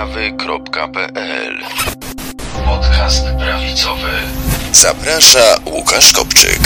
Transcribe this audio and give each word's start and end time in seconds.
sprawy.pl 0.00 1.58
Podcast 2.64 3.24
prawicowy. 3.38 4.10
Zaprasza 4.72 5.56
Łukasz 5.66 6.12
Kopczyk. 6.12 6.60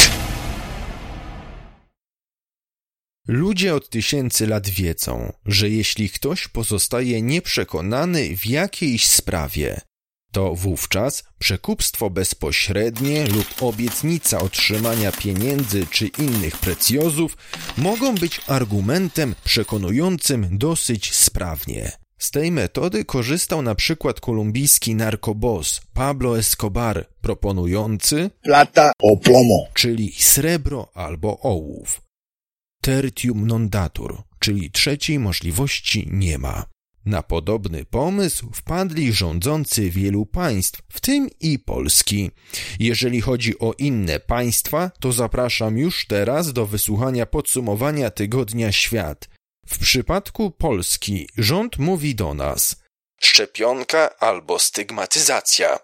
Ludzie 3.29 3.75
od 3.75 3.89
tysięcy 3.89 4.47
lat 4.47 4.69
wiedzą, 4.69 5.33
że 5.47 5.69
jeśli 5.69 6.11
ktoś 6.11 6.49
pozostaje 6.49 7.23
nieprzekonany 7.23 8.37
w 8.37 8.47
jakiejś 8.47 9.07
sprawie, 9.07 9.81
to 10.33 10.55
wówczas 10.55 11.25
przekupstwo 11.39 12.11
bezpośrednie 12.11 13.27
lub 13.27 13.63
obietnica 13.63 14.39
otrzymania 14.39 15.13
pieniędzy 15.13 15.87
czy 15.91 16.07
innych 16.07 16.59
precjozów 16.59 17.37
mogą 17.77 18.15
być 18.15 18.41
argumentem 18.47 19.35
przekonującym 19.45 20.59
dosyć 20.59 21.15
sprawnie. 21.15 22.04
Z 22.25 22.31
tej 22.31 22.53
metody 22.53 23.05
korzystał 23.05 23.63
na 23.63 23.75
przykład 23.75 24.21
kolumbijski 24.21 24.95
narkobos 24.95 25.81
Pablo 25.95 26.39
Escobar, 26.39 27.07
proponujący 27.21 28.31
plata 28.43 28.93
o 29.03 29.17
plomo. 29.17 29.67
czyli 29.75 30.13
srebro 30.13 30.89
albo 30.95 31.41
ołów. 31.41 32.01
Tertium 32.81 33.47
non 33.47 33.69
datur, 33.69 34.23
czyli 34.39 34.71
trzeciej 34.71 35.19
możliwości 35.19 36.09
nie 36.11 36.39
ma. 36.39 36.67
Na 37.07 37.23
podobny 37.23 37.85
pomysł 37.85 38.51
wpadli 38.53 39.13
rządzący 39.13 39.91
wielu 39.91 40.27
państw, 40.27 40.83
w 40.89 41.01
tym 41.01 41.29
i 41.41 41.59
Polski. 41.59 42.31
Jeżeli 42.79 43.21
chodzi 43.21 43.59
o 43.59 43.73
inne 43.79 44.21
państwa, 44.21 44.91
to 45.01 45.13
zapraszam 45.13 45.79
już 45.79 46.07
teraz 46.07 46.53
do 46.53 46.67
wysłuchania 46.67 47.27
podsumowania 47.27 48.11
tygodnia 48.11 48.73
Świat. 48.73 49.29
W 49.67 49.79
przypadku 49.79 50.51
Polski 50.51 51.29
rząd 51.39 51.79
mówi 51.79 52.15
do 52.15 52.35
nas: 52.35 52.77
szczepionka 53.21 54.19
albo 54.19 54.59
stygmatyzacja. 54.59 55.79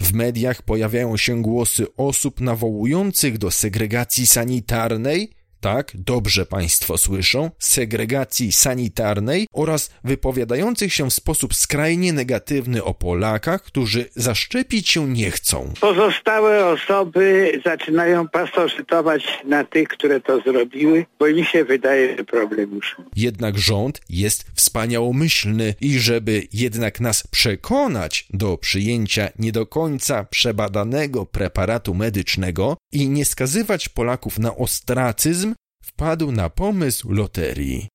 W 0.00 0.12
mediach 0.12 0.62
pojawiają 0.62 1.16
się 1.16 1.42
głosy 1.42 1.86
osób 1.96 2.40
nawołujących 2.40 3.38
do 3.38 3.50
segregacji 3.50 4.26
sanitarnej, 4.26 5.30
tak, 5.60 5.92
dobrze 5.94 6.46
Państwo 6.46 6.98
słyszą, 6.98 7.50
segregacji 7.58 8.52
sanitarnej 8.52 9.46
oraz 9.52 9.90
wypowiadających 10.04 10.94
się 10.94 11.10
w 11.10 11.14
sposób 11.14 11.54
skrajnie 11.54 12.12
negatywny 12.12 12.84
o 12.84 12.94
Polakach, 12.94 13.62
którzy 13.62 14.08
zaszczepić 14.14 14.88
się 14.88 15.08
nie 15.08 15.30
chcą. 15.30 15.72
Pozostałe 15.80 16.66
osoby 16.66 17.52
zaczynają 17.64 18.28
pasożytować 18.28 19.24
na 19.44 19.64
tych, 19.64 19.88
które 19.88 20.20
to 20.20 20.40
zrobiły, 20.40 21.06
bo 21.18 21.26
mi 21.26 21.44
się 21.44 21.64
wydaje, 21.64 22.16
że 22.16 22.24
problem 22.24 22.74
już. 22.74 22.96
Jednak 23.16 23.58
rząd 23.58 24.00
jest 24.08 24.46
wspaniałomyślny 24.54 25.74
i 25.80 25.98
żeby 25.98 26.42
jednak 26.52 27.00
nas 27.00 27.26
przekonać 27.26 28.26
do 28.32 28.58
przyjęcia 28.58 29.28
nie 29.38 29.52
do 29.52 29.66
końca 29.66 30.24
przebadanego 30.24 31.26
preparatu 31.26 31.94
medycznego 31.94 32.76
i 32.92 33.08
nie 33.08 33.24
skazywać 33.24 33.88
Polaków 33.88 34.38
na 34.38 34.56
ostracyzm, 34.56 35.49
wpadł 35.82 36.32
na 36.32 36.50
pomysł 36.50 37.12
loterii. 37.12 37.88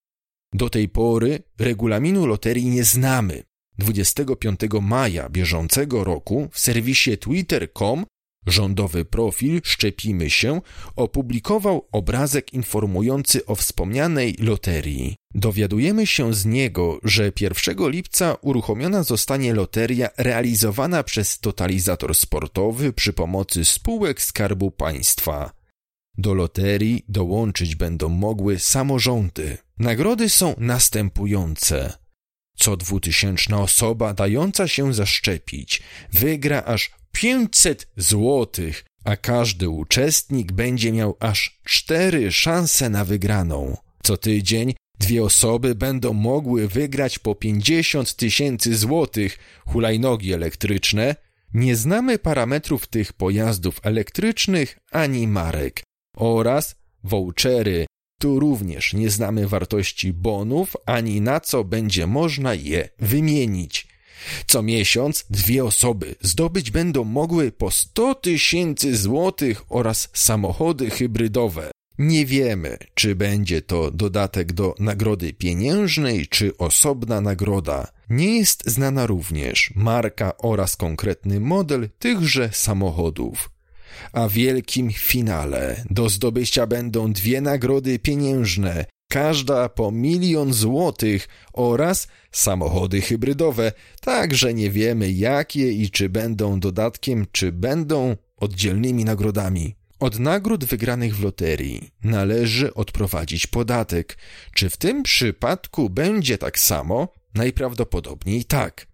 Do 0.53 0.69
tej 0.69 0.89
pory 0.89 1.43
regulaminu 1.59 2.25
loterii 2.25 2.65
nie 2.65 2.83
znamy. 2.83 3.43
25 3.77 4.59
maja 4.81 5.29
bieżącego 5.29 6.03
roku 6.03 6.49
w 6.51 6.59
serwisie 6.59 7.17
twitter.com 7.17 8.05
rządowy 8.47 9.05
profil 9.05 9.61
Szczepimy 9.63 10.29
się 10.29 10.61
opublikował 10.95 11.87
obrazek 11.91 12.53
informujący 12.53 13.45
o 13.45 13.55
wspomnianej 13.55 14.35
loterii. 14.39 15.15
Dowiadujemy 15.33 16.07
się 16.07 16.33
z 16.33 16.45
niego, 16.45 16.99
że 17.03 17.31
1 17.39 17.89
lipca 17.89 18.37
uruchomiona 18.41 19.03
zostanie 19.03 19.53
loteria 19.53 20.09
realizowana 20.17 21.03
przez 21.03 21.39
totalizator 21.39 22.15
sportowy 22.15 22.93
przy 22.93 23.13
pomocy 23.13 23.65
spółek 23.65 24.21
Skarbu 24.21 24.71
Państwa. 24.71 25.64
Do 26.17 26.33
loterii 26.33 27.05
dołączyć 27.07 27.75
będą 27.75 28.09
mogły 28.09 28.59
samorządy. 28.59 29.57
Nagrody 29.79 30.29
są 30.29 30.55
następujące. 30.57 31.93
Co 32.57 32.77
dwutysięczna 32.77 33.61
osoba 33.61 34.13
dająca 34.13 34.67
się 34.67 34.93
zaszczepić 34.93 35.81
wygra 36.13 36.63
aż 36.63 36.91
500 37.11 37.87
złotych, 37.97 38.85
a 39.03 39.15
każdy 39.15 39.69
uczestnik 39.69 40.51
będzie 40.51 40.91
miał 40.91 41.17
aż 41.19 41.59
cztery 41.63 42.31
szanse 42.31 42.89
na 42.89 43.05
wygraną. 43.05 43.77
Co 44.03 44.17
tydzień 44.17 44.73
dwie 44.99 45.23
osoby 45.23 45.75
będą 45.75 46.13
mogły 46.13 46.67
wygrać 46.67 47.19
po 47.19 47.35
50 47.35 48.15
tysięcy 48.15 48.77
złotych 48.77 49.37
hulajnogi 49.67 50.33
elektryczne. 50.33 51.15
Nie 51.53 51.75
znamy 51.75 52.19
parametrów 52.19 52.87
tych 52.87 53.13
pojazdów 53.13 53.79
elektrycznych 53.83 54.77
ani 54.91 55.27
marek 55.27 55.83
oraz 56.15 56.75
vouchery. 57.03 57.85
Tu 58.19 58.39
również 58.39 58.93
nie 58.93 59.09
znamy 59.09 59.47
wartości 59.47 60.13
bonów 60.13 60.73
ani 60.85 61.21
na 61.21 61.39
co 61.39 61.63
będzie 61.63 62.07
można 62.07 62.53
je 62.53 62.89
wymienić. 62.99 63.87
Co 64.47 64.61
miesiąc 64.61 65.25
dwie 65.29 65.65
osoby 65.65 66.15
zdobyć 66.21 66.71
będą 66.71 67.03
mogły 67.03 67.51
po 67.51 67.71
100 67.71 68.15
tysięcy 68.15 68.97
złotych 68.97 69.63
oraz 69.69 70.09
samochody 70.13 70.89
hybrydowe. 70.89 71.71
Nie 71.97 72.25
wiemy, 72.25 72.77
czy 72.93 73.15
będzie 73.15 73.61
to 73.61 73.91
dodatek 73.91 74.53
do 74.53 74.75
nagrody 74.79 75.33
pieniężnej, 75.33 76.27
czy 76.27 76.57
osobna 76.57 77.21
nagroda. 77.21 77.87
Nie 78.09 78.37
jest 78.37 78.69
znana 78.69 79.05
również 79.05 79.73
marka 79.75 80.37
oraz 80.37 80.75
konkretny 80.75 81.39
model 81.39 81.89
tychże 81.99 82.49
samochodów. 82.53 83.54
A 84.13 84.29
wielkim 84.29 84.91
finale 84.91 85.83
do 85.89 86.09
zdobycia 86.09 86.67
będą 86.67 87.13
dwie 87.13 87.41
nagrody 87.41 87.99
pieniężne, 87.99 88.85
każda 89.09 89.69
po 89.69 89.91
milion 89.91 90.53
złotych 90.53 91.27
oraz 91.53 92.07
samochody 92.31 93.01
hybrydowe, 93.01 93.71
także 94.01 94.53
nie 94.53 94.71
wiemy 94.71 95.11
jakie 95.11 95.71
i 95.71 95.89
czy 95.89 96.09
będą 96.09 96.59
dodatkiem, 96.59 97.25
czy 97.31 97.51
będą 97.51 98.15
oddzielnymi 98.37 99.05
nagrodami. 99.05 99.75
Od 99.99 100.19
nagród 100.19 100.65
wygranych 100.65 101.15
w 101.15 101.23
loterii 101.23 101.91
należy 102.03 102.73
odprowadzić 102.73 103.47
podatek. 103.47 104.17
Czy 104.53 104.69
w 104.69 104.77
tym 104.77 105.03
przypadku 105.03 105.89
będzie 105.89 106.37
tak 106.37 106.59
samo? 106.59 107.07
Najprawdopodobniej 107.33 108.45
tak. 108.45 108.87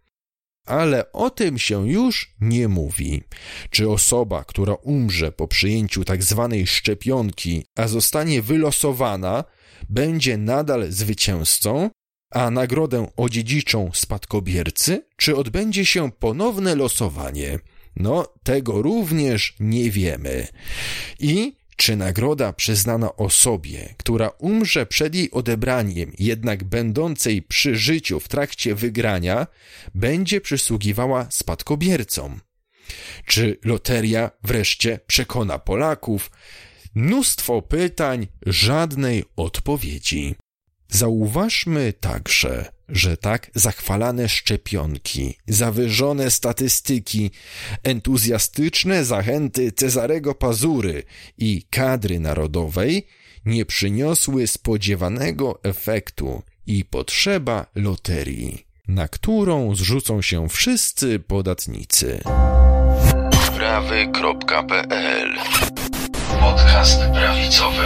Ale 0.72 1.12
o 1.12 1.30
tym 1.30 1.58
się 1.58 1.90
już 1.90 2.36
nie 2.42 2.68
mówi. 2.68 3.24
Czy 3.70 3.90
osoba, 3.90 4.44
która 4.44 4.74
umrze 4.74 5.32
po 5.32 5.48
przyjęciu 5.48 6.04
tak 6.04 6.24
zwanej 6.24 6.68
szczepionki, 6.68 7.66
a 7.76 7.88
zostanie 7.88 8.42
wylosowana, 8.42 9.44
będzie 9.90 10.38
nadal 10.38 10.92
zwycięzcą, 10.92 11.90
a 12.34 12.52
nagrodę 12.52 13.08
odziedziczą 13.18 13.92
spadkobiercy, 13.94 15.06
czy 15.18 15.36
odbędzie 15.36 15.86
się 15.86 16.12
ponowne 16.12 16.76
losowanie? 16.76 17.60
No, 17.96 18.34
tego 18.44 18.82
również 18.82 19.56
nie 19.60 19.92
wiemy. 19.92 20.48
I 21.20 21.56
czy 21.82 21.96
nagroda 21.96 22.54
przyznana 22.54 23.16
osobie, 23.16 23.96
która 23.98 24.28
umrze 24.28 24.86
przed 24.86 25.16
jej 25.16 25.32
odebraniem, 25.32 26.12
jednak 26.20 26.64
będącej 26.64 27.42
przy 27.42 27.76
życiu 27.76 28.20
w 28.20 28.28
trakcie 28.28 28.76
wygrania, 28.76 29.48
będzie 29.96 30.42
przysługiwała 30.42 31.28
spadkobiercom? 31.32 32.42
Czy 33.26 33.58
loteria 33.66 34.32
wreszcie 34.44 35.00
przekona 35.08 35.60
Polaków? 35.60 36.32
Mnóstwo 36.96 37.62
pytań, 37.62 38.28
żadnej 38.46 39.24
odpowiedzi. 39.36 40.36
Zauważmy 40.90 41.94
także, 41.94 42.72
że 42.92 43.18
tak 43.18 43.52
zachwalane 43.56 44.30
szczepionki, 44.30 45.38
zawyżone 45.48 46.32
statystyki, 46.32 47.32
entuzjastyczne 47.84 49.06
zachęty 49.06 49.72
Cezarego 49.72 50.36
Pazury 50.36 51.04
i 51.38 51.64
kadry 51.70 52.20
narodowej 52.20 53.08
nie 53.46 53.66
przyniosły 53.66 54.48
spodziewanego 54.48 55.60
efektu 55.64 56.42
i 56.68 56.86
potrzeba 56.86 57.66
loterii, 57.76 58.66
na 58.88 59.08
którą 59.08 59.76
zrzucą 59.76 60.22
się 60.22 60.50
wszyscy 60.50 61.20
podatnicy. 61.20 62.22
Sprawy.pl 63.48 65.36
Podcast 66.40 67.00
prawicowy. 67.14 67.86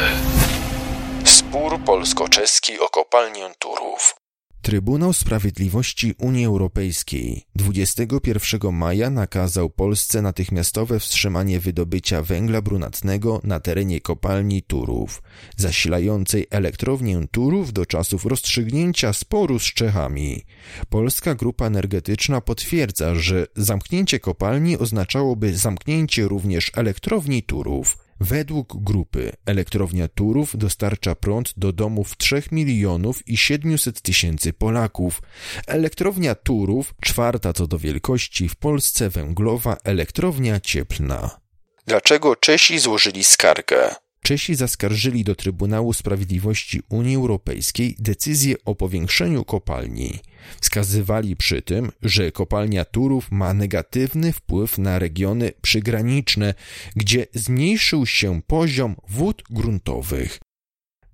Spór 1.24 1.80
polsko-czeski 1.86 2.80
o 2.80 2.90
kopalnię 2.90 3.50
Turów. 3.60 4.25
Trybunał 4.66 5.14
Sprawiedliwości 5.14 6.14
Unii 6.18 6.46
Europejskiej 6.46 7.44
21 7.56 8.72
maja 8.72 9.10
nakazał 9.10 9.70
Polsce 9.70 10.22
natychmiastowe 10.22 11.00
wstrzymanie 11.00 11.60
wydobycia 11.60 12.22
węgla 12.22 12.62
brunatnego 12.62 13.42
na 13.44 13.60
terenie 13.60 14.02
kopalni 14.02 14.62
Turów, 14.62 15.22
zasilającej 15.58 16.48
elektrownię 16.50 17.28
Turów 17.32 17.74
do 17.74 17.86
czasów 17.86 18.26
rozstrzygnięcia 18.26 19.14
sporu 19.14 19.60
z 19.60 19.64
Czechami. 19.64 20.42
Polska 20.90 21.36
Grupa 21.36 21.66
Energetyczna 21.66 22.42
potwierdza, 22.42 23.16
że 23.16 23.48
zamknięcie 23.56 24.20
kopalni 24.20 24.78
oznaczałoby 24.78 25.58
zamknięcie 25.58 26.24
również 26.28 26.72
elektrowni 26.76 27.44
Turów. 27.44 28.05
Według 28.20 28.84
grupy 28.84 29.32
elektrownia 29.46 30.08
Turów 30.08 30.58
dostarcza 30.58 31.16
prąd 31.16 31.54
do 31.58 31.74
domów 31.74 32.18
3 32.18 32.44
milionów 32.52 33.28
i 33.28 33.38
700 33.38 34.02
tysięcy 34.02 34.54
Polaków. 34.54 35.22
Elektrownia 35.68 36.36
Turów, 36.36 36.94
czwarta 37.02 37.54
co 37.54 37.68
do 37.68 37.80
wielkości 37.80 38.50
w 38.50 38.56
Polsce 38.56 39.10
węglowa 39.10 39.78
elektrownia 39.84 40.60
cieplna. 40.60 41.40
Dlaczego 41.88 42.36
Czesi 42.36 42.80
złożyli 42.80 43.24
skargę? 43.24 43.96
Czesi 44.26 44.56
zaskarżyli 44.56 45.24
do 45.24 45.36
Trybunału 45.36 45.94
Sprawiedliwości 45.94 46.82
Unii 46.90 47.16
Europejskiej 47.16 47.96
decyzję 48.00 48.56
o 48.66 48.76
powiększeniu 48.76 49.46
kopalni. 49.46 50.20
Wskazywali 50.62 51.36
przy 51.36 51.62
tym, 51.62 51.92
że 52.02 52.32
kopalnia 52.32 52.86
Turów 52.86 53.32
ma 53.32 53.54
negatywny 53.54 54.34
wpływ 54.34 54.78
na 54.78 55.00
regiony 55.00 55.52
przygraniczne, 55.62 56.54
gdzie 56.96 57.28
zmniejszył 57.34 58.06
się 58.06 58.42
poziom 58.42 58.96
wód 59.10 59.44
gruntowych. 59.50 60.40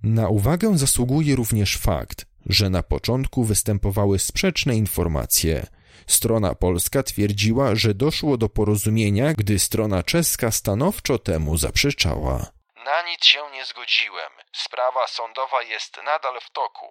Na 0.02 0.28
uwagę 0.28 0.78
zasługuje 0.78 1.36
również 1.36 1.76
fakt, 1.76 2.26
że 2.46 2.70
na 2.70 2.82
początku 2.82 3.44
występowały 3.44 4.18
sprzeczne 4.18 4.76
informacje. 4.76 5.66
Strona 6.06 6.54
polska 6.54 7.02
twierdziła, 7.02 7.74
że 7.74 7.94
doszło 7.94 8.36
do 8.36 8.48
porozumienia, 8.48 9.34
gdy 9.34 9.58
strona 9.58 10.02
czeska 10.02 10.50
stanowczo 10.50 11.18
temu 11.18 11.56
zaprzeczała. 11.56 12.61
Nic 13.06 13.24
się 13.24 13.38
nie 13.52 13.64
zgodziłem. 13.64 14.32
Sprawa 14.52 15.06
sądowa 15.06 15.62
jest 15.62 15.96
nadal 15.96 16.40
w 16.40 16.50
toku. 16.52 16.86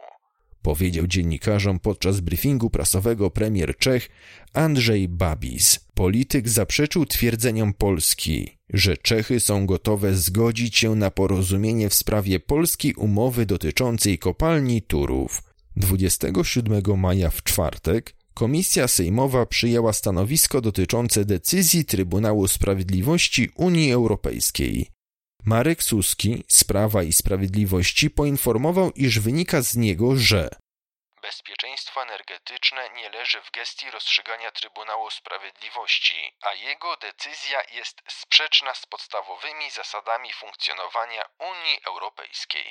Powiedział 0.61 1.07
dziennikarzom 1.07 1.79
podczas 1.79 2.19
briefingu 2.19 2.69
prasowego 2.69 3.31
premier 3.31 3.77
Czech 3.77 4.09
Andrzej 4.53 5.07
Babis. 5.07 5.79
Polityk 5.93 6.49
zaprzeczył 6.49 7.05
twierdzeniom 7.05 7.73
Polski, 7.73 8.57
że 8.69 8.97
Czechy 8.97 9.39
są 9.39 9.65
gotowe 9.65 10.13
zgodzić 10.15 10.77
się 10.77 10.95
na 10.95 11.11
porozumienie 11.11 11.89
w 11.89 11.93
sprawie 11.93 12.39
polskiej 12.39 12.93
umowy 12.93 13.45
dotyczącej 13.45 14.19
kopalni 14.19 14.81
Turów. 14.81 15.41
27 15.75 16.99
maja 16.99 17.29
w 17.29 17.43
czwartek 17.43 18.15
Komisja 18.33 18.87
Sejmowa 18.87 19.45
przyjęła 19.45 19.93
stanowisko 19.93 20.61
dotyczące 20.61 21.25
decyzji 21.25 21.85
Trybunału 21.85 22.47
Sprawiedliwości 22.47 23.49
Unii 23.55 23.91
Europejskiej. 23.91 24.91
Marek 25.45 25.83
Suski 25.83 26.43
z 26.47 26.63
Prawa 26.63 27.03
i 27.03 27.13
Sprawiedliwości 27.13 28.09
poinformował, 28.09 28.91
iż 28.95 29.19
wynika 29.19 29.61
z 29.61 29.75
niego, 29.75 30.15
że 30.15 30.49
Bezpieczeństwo 31.21 32.03
energetyczne 32.03 32.81
nie 32.95 33.09
leży 33.09 33.37
w 33.41 33.51
gestii 33.51 33.91
rozstrzygania 33.91 34.51
Trybunału 34.51 35.09
Sprawiedliwości, 35.11 36.13
a 36.41 36.53
jego 36.53 36.97
decyzja 36.97 37.59
jest 37.75 38.01
sprzeczna 38.09 38.75
z 38.75 38.85
podstawowymi 38.85 39.71
zasadami 39.75 40.29
funkcjonowania 40.33 41.21
Unii 41.39 41.77
Europejskiej. 41.87 42.69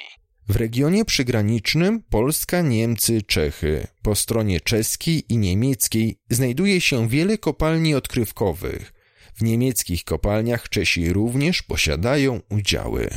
w 0.49 0.57
regionie 0.57 1.05
przygranicznym 1.05 2.03
Polska, 2.11 2.61
Niemcy, 2.61 3.23
Czechy, 3.23 3.89
po 4.03 4.15
stronie 4.15 4.61
czeskiej 4.61 5.33
i 5.33 5.39
niemieckiej 5.39 6.19
znajduje 6.31 6.81
się 6.81 7.09
wiele 7.09 7.39
kopalni 7.39 7.95
odkrywkowych. 7.95 9.00
W 9.41 9.43
niemieckich 9.43 10.05
kopalniach 10.05 10.69
Czesi 10.69 11.13
również 11.13 11.63
posiadają 11.63 12.41
udziały. 12.51 13.11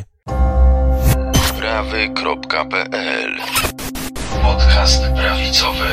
Prawy.pl 1.59 3.37
Podcast 4.41 5.03
prawicowy. 5.15 5.89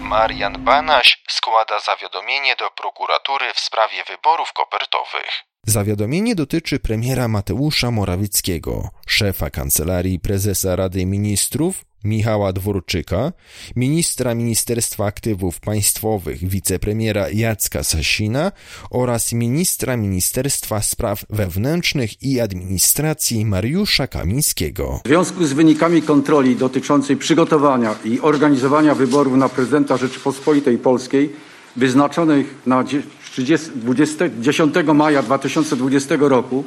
Marian 0.00 0.64
Banaś 0.64 1.22
składa 1.28 1.80
zawiadomienie 1.80 2.56
do 2.58 2.70
prokuratury 2.70 3.44
w 3.54 3.60
sprawie 3.60 4.04
wyborów 4.08 4.52
kopertowych. 4.52 5.30
Zawiadomienie 5.66 6.34
dotyczy 6.34 6.78
premiera 6.78 7.28
Mateusza 7.28 7.90
Morawieckiego, 7.90 8.88
szefa 9.06 9.50
kancelarii 9.50 10.20
prezesa 10.20 10.76
Rady 10.76 11.06
Ministrów 11.06 11.84
Michała 12.04 12.52
Dworczyka, 12.52 13.32
ministra 13.76 14.34
Ministerstwa 14.34 15.06
Aktywów 15.06 15.60
Państwowych 15.60 16.48
wicepremiera 16.48 17.30
Jacka 17.30 17.82
Sasina 17.82 18.52
oraz 18.90 19.32
ministra 19.32 19.96
Ministerstwa 19.96 20.82
Spraw 20.82 21.24
Wewnętrznych 21.30 22.22
i 22.22 22.40
Administracji 22.40 23.46
Mariusza 23.46 24.06
Kamińskiego. 24.06 25.00
W 25.04 25.08
związku 25.08 25.44
z 25.44 25.52
wynikami 25.52 26.02
kontroli 26.02 26.56
dotyczącej 26.56 27.16
przygotowania 27.16 27.94
i 28.04 28.20
organizowania 28.20 28.94
wyborów 28.94 29.36
na 29.36 29.48
prezydenta 29.48 29.96
Rzeczypospolitej 29.96 30.78
Polskiej 30.78 31.32
wyznaczonych 31.76 32.54
na 32.66 32.84
30, 33.32 33.70
20, 33.74 34.24
10 34.40 34.74
maja 34.94 35.22
2020 35.22 36.14
roku 36.18 36.64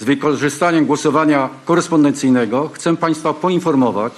z 0.00 0.04
wykorzystaniem 0.04 0.86
głosowania 0.86 1.50
korespondencyjnego 1.64 2.70
chcę 2.74 2.96
Państwa 2.96 3.34
poinformować, 3.34 4.12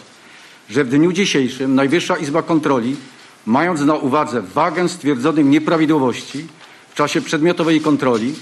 że 0.70 0.84
w 0.84 0.88
dniu 0.88 1.12
dzisiejszym 1.12 1.74
Najwyższa 1.74 2.16
Izba 2.16 2.42
Kontroli, 2.42 2.96
mając 3.46 3.80
na 3.80 3.94
uwadze 3.94 4.42
wagę 4.42 4.88
stwierdzonych 4.88 5.46
nieprawidłowości 5.46 6.46
w 6.90 6.94
czasie 6.94 7.20
przedmiotowej 7.20 7.80
kontroli, 7.80 8.34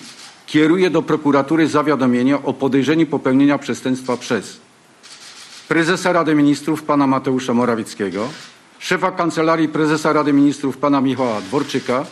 kieruje 0.47 0.91
do 0.91 1.03
prokuratury 1.03 1.69
zawiadomienie 1.69 2.43
o 2.43 2.53
podejrzeniu 2.53 3.07
popełnienia 3.07 3.59
przestępstwa 3.59 4.17
przez 4.17 4.61
prezesa 5.69 6.13
Rady 6.13 6.35
Ministrów 6.35 6.83
pana 6.83 7.07
Mateusza 7.07 7.55
Morawieckiego, 7.55 8.29
szefa 8.79 9.11
Kancelarii 9.11 9.69
Prezesa 9.69 10.13
Rady 10.13 10.33
Ministrów 10.33 10.77
pana 10.77 11.01
Michała 11.01 11.41
Dworczyka, 11.41 12.07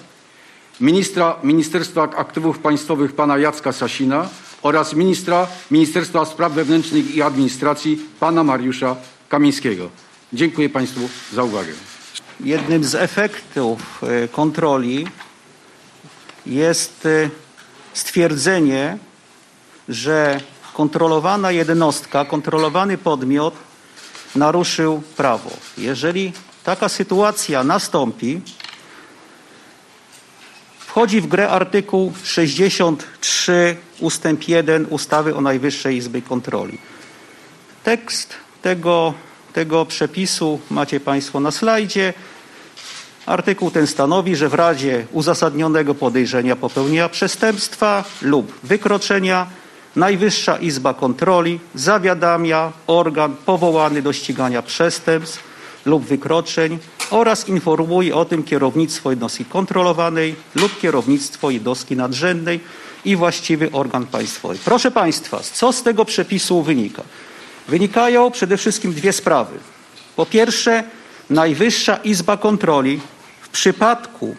ministra 0.81 1.37
Ministerstwa 1.43 2.03
Aktywów 2.03 2.59
Państwowych 2.59 3.13
pana 3.13 3.39
Jacka 3.39 3.73
Sasina 3.73 4.29
oraz 4.63 4.95
ministra 4.95 5.47
Ministerstwa 5.71 6.25
Spraw 6.25 6.53
Wewnętrznych 6.53 7.15
i 7.15 7.23
Administracji 7.23 8.01
pana 8.21 8.45
Mariusza 8.45 8.97
Kamińskiego. 9.35 9.91
Dziękuję 10.33 10.69
Państwu 10.69 11.09
za 11.33 11.43
uwagę. 11.43 11.73
Jednym 12.41 12.85
z 12.85 12.95
efektów 12.95 14.03
e, 14.03 14.29
kontroli 14.29 15.07
jest 16.47 17.07
e, 17.07 17.31
stwierdzenie, 17.95 18.99
że 19.89 20.41
kontrolowana 20.75 21.53
jednostka, 21.53 22.25
kontrolowany 22.25 22.99
podmiot 22.99 23.55
naruszył 24.37 25.03
prawo. 25.17 25.51
Jeżeli 25.79 26.33
taka 26.65 26.89
sytuacja 26.89 27.65
nastąpi, 27.65 28.41
wchodzi 30.79 31.21
w 31.21 31.27
grę 31.27 31.51
artykuł 31.51 32.13
63 32.23 33.77
ustęp 34.01 34.49
1 34.49 34.87
ustawy 34.91 35.35
o 35.35 35.41
Najwyższej 35.41 35.97
Izbie 35.97 36.23
Kontroli. 36.23 36.79
Tekst 37.85 38.44
tego, 38.65 39.15
tego 39.53 39.87
przepisu 39.87 40.61
macie 40.71 41.01
Państwo 41.01 41.41
na 41.41 41.51
slajdzie. 41.51 42.13
Artykuł 43.27 43.71
ten 43.71 43.87
stanowi, 43.87 44.37
że 44.37 44.49
w 44.49 44.55
razie 44.55 45.07
uzasadnionego 45.13 45.95
podejrzenia 45.95 46.57
popełnienia 46.57 47.09
przestępstwa 47.09 48.05
lub 48.23 48.53
wykroczenia 48.63 49.47
Najwyższa 49.97 50.57
Izba 50.57 50.95
Kontroli 50.95 51.61
zawiadamia 51.75 52.73
organ 52.87 53.37
powołany 53.47 54.03
do 54.03 54.13
ścigania 54.13 54.63
przestępstw 54.63 55.45
lub 55.87 56.05
wykroczeń 56.05 56.79
oraz 57.11 57.49
informuje 57.49 58.15
o 58.15 58.25
tym 58.25 58.43
kierownictwo 58.43 59.11
jednostki 59.11 59.45
kontrolowanej 59.45 60.35
lub 60.55 60.81
kierownictwo 60.81 61.51
jednostki 61.51 61.97
nadrzędnej 61.97 62.61
i 63.05 63.17
właściwy 63.17 63.73
organ 63.73 64.07
państwowy. 64.07 64.59
Proszę 64.65 64.91
Państwa, 64.91 65.41
co 65.53 65.73
z 65.73 65.83
tego 65.83 66.05
przepisu 66.05 66.63
wynika? 66.63 67.03
Wynikają 67.69 68.31
przede 68.31 68.57
wszystkim 68.57 68.93
dwie 68.93 69.13
sprawy. 69.13 69.59
Po 70.17 70.27
pierwsze, 70.27 70.85
Najwyższa 71.31 71.97
Izba 71.97 72.37
Kontroli 72.37 73.01
w 73.41 73.49
przypadku 73.49 74.37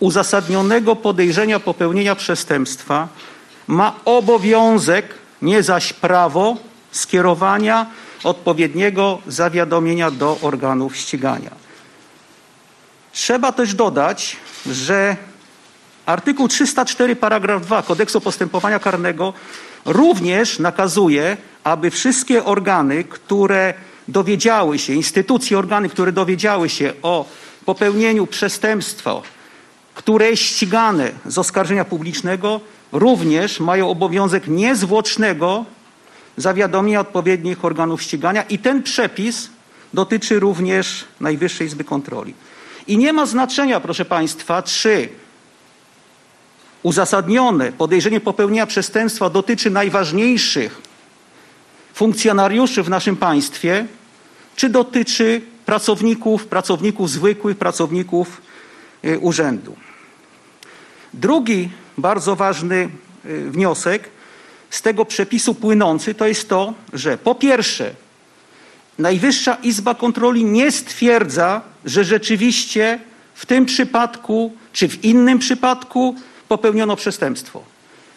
uzasadnionego 0.00 0.96
podejrzenia 0.96 1.60
popełnienia 1.60 2.14
przestępstwa 2.14 3.08
ma 3.66 3.92
obowiązek, 4.04 5.06
nie 5.42 5.62
zaś 5.62 5.92
prawo, 5.92 6.56
skierowania 6.92 7.86
odpowiedniego 8.24 9.18
zawiadomienia 9.26 10.10
do 10.10 10.38
organów 10.42 10.96
ścigania. 10.96 11.50
Trzeba 13.12 13.52
też 13.52 13.74
dodać, 13.74 14.36
że 14.66 15.16
artykuł 16.06 16.48
304 16.48 17.16
paragraf 17.16 17.62
2 17.62 17.82
Kodeksu 17.82 18.20
Postępowania 18.20 18.78
Karnego 18.78 19.32
również 19.84 20.58
nakazuje, 20.58 21.36
aby 21.64 21.90
wszystkie 21.90 22.44
organy, 22.44 23.04
które 23.04 23.74
dowiedziały 24.08 24.78
się, 24.78 24.92
instytucje, 24.92 25.58
organy, 25.58 25.88
które 25.88 26.12
dowiedziały 26.12 26.68
się 26.68 26.92
o 27.02 27.28
popełnieniu 27.64 28.26
przestępstwa, 28.26 29.22
które 29.94 30.30
jest 30.30 30.42
ścigane 30.42 31.12
z 31.26 31.38
oskarżenia 31.38 31.84
publicznego, 31.84 32.60
również 32.92 33.60
mają 33.60 33.88
obowiązek 33.88 34.48
niezwłocznego 34.48 35.64
zawiadomienia 36.36 37.00
odpowiednich 37.00 37.64
organów 37.64 38.02
ścigania 38.02 38.42
i 38.42 38.58
ten 38.58 38.82
przepis 38.82 39.50
dotyczy 39.94 40.40
również 40.40 41.04
Najwyższej 41.20 41.66
Izby 41.66 41.84
Kontroli. 41.84 42.34
I 42.86 42.98
nie 42.98 43.12
ma 43.12 43.26
znaczenia, 43.26 43.80
proszę 43.80 44.04
Państwa, 44.04 44.62
czy 44.62 45.08
uzasadnione 46.84 47.72
podejrzenie 47.72 48.20
popełnienia 48.20 48.66
przestępstwa 48.66 49.30
dotyczy 49.30 49.70
najważniejszych 49.70 50.82
funkcjonariuszy 51.94 52.82
w 52.82 52.88
naszym 52.88 53.16
państwie, 53.16 53.86
czy 54.56 54.68
dotyczy 54.68 55.40
pracowników, 55.66 56.46
pracowników 56.46 57.10
zwykłych, 57.10 57.56
pracowników 57.56 58.42
y, 59.04 59.18
urzędu. 59.18 59.76
Drugi 61.14 61.68
bardzo 61.98 62.36
ważny 62.36 62.88
y, 63.26 63.50
wniosek 63.50 64.08
z 64.70 64.82
tego 64.82 65.04
przepisu 65.04 65.54
płynący 65.54 66.14
to 66.14 66.26
jest 66.26 66.48
to, 66.48 66.74
że 66.92 67.18
po 67.18 67.34
pierwsze 67.34 67.94
Najwyższa 68.98 69.54
Izba 69.54 69.94
Kontroli 69.94 70.44
nie 70.44 70.72
stwierdza, 70.72 71.62
że 71.84 72.04
rzeczywiście 72.04 73.00
w 73.34 73.46
tym 73.46 73.66
przypadku 73.66 74.52
czy 74.72 74.88
w 74.88 75.04
innym 75.04 75.38
przypadku 75.38 76.16
popełniono 76.48 76.96
przestępstwo. 76.96 77.62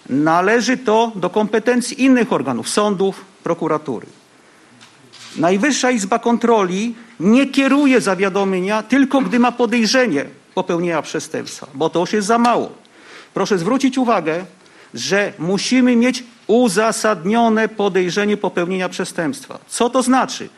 Należy 0.09 0.77
to 0.77 1.11
do 1.15 1.29
kompetencji 1.29 2.03
innych 2.03 2.33
organów, 2.33 2.69
sądów, 2.69 3.25
prokuratury. 3.43 4.07
Najwyższa 5.37 5.91
Izba 5.91 6.19
Kontroli 6.19 6.95
nie 7.19 7.45
kieruje 7.47 8.01
zawiadomienia 8.01 8.83
tylko 8.83 9.21
gdy 9.21 9.39
ma 9.39 9.51
podejrzenie 9.51 10.25
popełnienia 10.53 11.01
przestępstwa, 11.01 11.67
bo 11.73 11.89
to 11.89 11.99
już 11.99 12.13
jest 12.13 12.27
za 12.27 12.37
mało. 12.37 12.71
Proszę 13.33 13.57
zwrócić 13.57 13.97
uwagę, 13.97 14.45
że 14.93 15.33
musimy 15.39 15.95
mieć 15.95 16.23
uzasadnione 16.47 17.69
podejrzenie 17.69 18.37
popełnienia 18.37 18.89
przestępstwa. 18.89 19.59
Co 19.67 19.89
to 19.89 20.03
znaczy? 20.03 20.49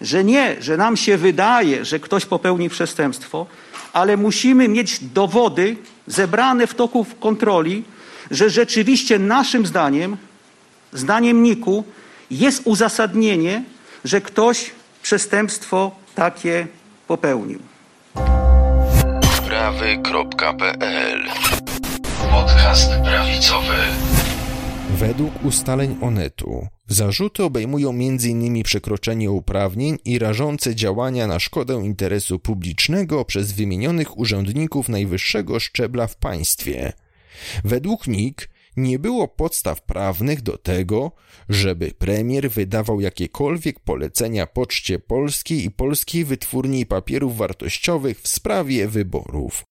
Że 0.00 0.24
nie, 0.24 0.56
że 0.60 0.76
nam 0.76 0.96
się 0.96 1.16
wydaje, 1.16 1.84
że 1.84 2.00
ktoś 2.00 2.26
popełni 2.26 2.68
przestępstwo, 2.68 3.46
ale 3.92 4.16
musimy 4.16 4.68
mieć 4.68 5.04
dowody 5.04 5.76
zebrane 6.06 6.66
w 6.66 6.74
toku 6.74 7.06
kontroli, 7.20 7.84
że 8.30 8.50
rzeczywiście 8.50 9.18
naszym 9.18 9.66
zdaniem, 9.66 10.16
zdaniem 10.92 11.42
NIK-u, 11.42 11.84
jest 12.30 12.62
uzasadnienie, 12.64 13.62
że 14.04 14.20
ktoś 14.20 14.70
przestępstwo 15.02 15.90
takie 16.14 16.66
popełnił. 17.06 17.58
Prawy.pl 19.48 21.22
Podcast 22.30 22.90
prawicowy. 23.04 23.76
Według 25.02 25.44
ustaleń 25.44 25.96
Onetu 26.00 26.66
zarzuty 26.86 27.44
obejmują 27.44 27.90
m.in. 27.90 28.62
przekroczenie 28.62 29.30
uprawnień 29.30 29.98
i 30.04 30.18
rażące 30.18 30.74
działania 30.74 31.26
na 31.26 31.40
szkodę 31.40 31.74
interesu 31.84 32.38
publicznego 32.38 33.24
przez 33.24 33.52
wymienionych 33.52 34.18
urzędników 34.18 34.88
najwyższego 34.88 35.60
szczebla 35.60 36.06
w 36.06 36.16
państwie. 36.16 36.92
Według 37.64 38.06
NIK 38.06 38.50
nie 38.76 38.98
było 38.98 39.28
podstaw 39.28 39.82
prawnych 39.82 40.42
do 40.42 40.58
tego, 40.58 41.12
żeby 41.48 41.90
premier 41.90 42.50
wydawał 42.50 43.00
jakiekolwiek 43.00 43.80
polecenia 43.80 44.46
Poczcie 44.46 44.98
Polskiej 44.98 45.64
i 45.64 45.70
Polskiej 45.70 46.24
Wytwórni 46.24 46.86
Papierów 46.86 47.36
Wartościowych 47.36 48.20
w 48.20 48.28
sprawie 48.28 48.88
wyborów. 48.88 49.64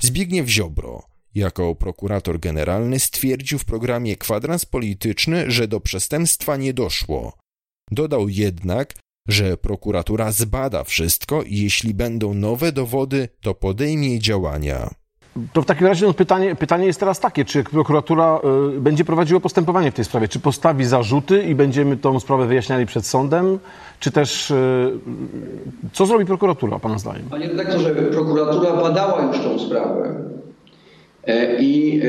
Zbigniew 0.00 0.48
Ziobro, 0.48 1.11
jako 1.34 1.74
prokurator 1.74 2.40
generalny, 2.40 3.00
stwierdził 3.00 3.58
w 3.58 3.64
programie 3.64 4.16
Kwadrans 4.16 4.64
Polityczny, 4.64 5.50
że 5.50 5.68
do 5.68 5.80
przestępstwa 5.80 6.56
nie 6.56 6.74
doszło. 6.74 7.32
Dodał 7.90 8.28
jednak, 8.28 8.94
że 9.28 9.56
prokuratura 9.56 10.32
zbada 10.32 10.84
wszystko 10.84 11.42
i 11.42 11.56
jeśli 11.56 11.94
będą 11.94 12.34
nowe 12.34 12.72
dowody, 12.72 13.28
to 13.40 13.54
podejmie 13.54 14.18
działania. 14.18 14.90
To 15.52 15.62
w 15.62 15.66
takim 15.66 15.86
razie 15.86 16.06
no, 16.06 16.14
pytanie, 16.14 16.54
pytanie 16.54 16.86
jest 16.86 17.00
teraz 17.00 17.20
takie, 17.20 17.44
czy 17.44 17.64
prokuratura 17.64 18.40
y, 18.76 18.80
będzie 18.80 19.04
prowadziła 19.04 19.40
postępowanie 19.40 19.90
w 19.90 19.94
tej 19.94 20.04
sprawie? 20.04 20.28
Czy 20.28 20.40
postawi 20.40 20.84
zarzuty 20.84 21.42
i 21.42 21.54
będziemy 21.54 21.96
tą 21.96 22.20
sprawę 22.20 22.46
wyjaśniali 22.46 22.86
przed 22.86 23.06
sądem? 23.06 23.58
Czy 24.00 24.10
też 24.10 24.50
y, 24.50 24.98
co 25.92 26.06
zrobi 26.06 26.26
prokuratura, 26.26 26.78
Pana 26.78 26.98
zdaniem? 26.98 27.22
Panie 27.30 27.48
redaktorze, 27.48 27.94
prokuratura 27.94 28.76
badała 28.76 29.22
już 29.22 29.38
tą 29.38 29.58
sprawę 29.58 30.14
i 31.60 32.00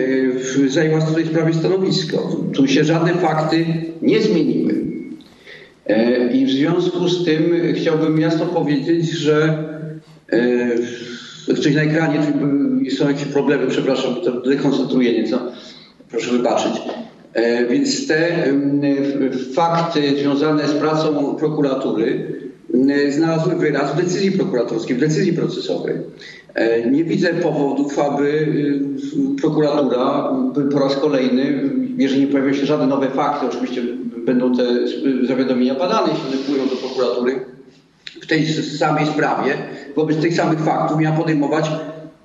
e, 0.65 0.69
zajęła 0.69 0.99
w 0.99 1.15
tej 1.15 1.25
sprawie 1.25 1.53
stanowisko. 1.53 2.37
Tu 2.53 2.67
się 2.67 2.83
żadne 2.83 3.13
fakty 3.13 3.65
nie 4.01 4.21
zmieniły. 4.21 4.75
E, 5.87 6.33
I 6.33 6.45
w 6.45 6.49
związku 6.49 7.09
z 7.09 7.25
tym 7.25 7.53
chciałbym 7.75 8.19
jasno 8.19 8.45
powiedzieć, 8.45 9.09
że 9.09 9.63
coś 11.47 11.75
na 11.75 11.81
ekranie, 11.81 12.19
są 12.97 13.07
jakieś 13.07 13.25
problemy, 13.25 13.67
przepraszam, 13.67 14.15
to 14.15 14.41
dekoncentruję 14.41 15.21
nieco, 15.21 15.41
proszę 16.09 16.31
wybaczyć. 16.31 16.73
E, 17.33 17.65
więc 17.65 18.07
te 18.07 18.47
fakty 19.53 20.01
związane 20.19 20.67
z 20.67 20.73
pracą 20.73 21.35
prokuratury 21.35 22.33
znalazły 23.09 23.55
wyraz 23.55 23.93
w 23.93 23.97
decyzji 23.97 24.31
prokuratorskiej, 24.31 24.95
w 24.97 24.99
decyzji 24.99 25.33
procesowej. 25.33 25.95
E, 26.55 26.89
nie 26.89 27.03
widzę 27.03 27.33
powodów, 27.33 27.99
aby 27.99 28.55
prokuratura 29.41 30.33
po 30.71 30.79
raz 30.79 30.95
kolejny, 30.95 31.69
jeżeli 31.97 32.21
nie 32.21 32.27
pojawią 32.27 32.53
się 32.53 32.65
żadne 32.65 32.87
nowe 32.87 33.09
fakty, 33.09 33.45
oczywiście 33.45 33.81
będą 34.25 34.55
te 34.55 34.63
zawiadomienia 35.27 35.75
badane, 35.75 36.13
jeśli 36.13 36.59
one 36.61 36.69
do 36.69 36.75
prokuratury, 36.75 37.45
w 38.21 38.27
tej 38.27 38.47
samej 38.63 39.05
sprawie, 39.07 39.57
wobec 39.95 40.21
tych 40.21 40.35
samych 40.35 40.59
faktów 40.59 40.99
miała 40.99 41.17
podejmować 41.17 41.71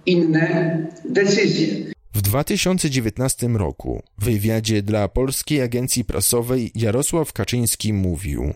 inne 0.07 0.87
decyzje. 1.05 1.69
W 2.15 2.23
2019 2.23 3.49
roku 3.49 4.03
w 4.19 4.25
wywiadzie 4.25 4.83
dla 4.83 5.09
Polskiej 5.09 5.63
Agencji 5.63 6.05
Prasowej 6.05 6.71
Jarosław 6.75 7.33
Kaczyński 7.33 7.93
mówił: 7.93 8.55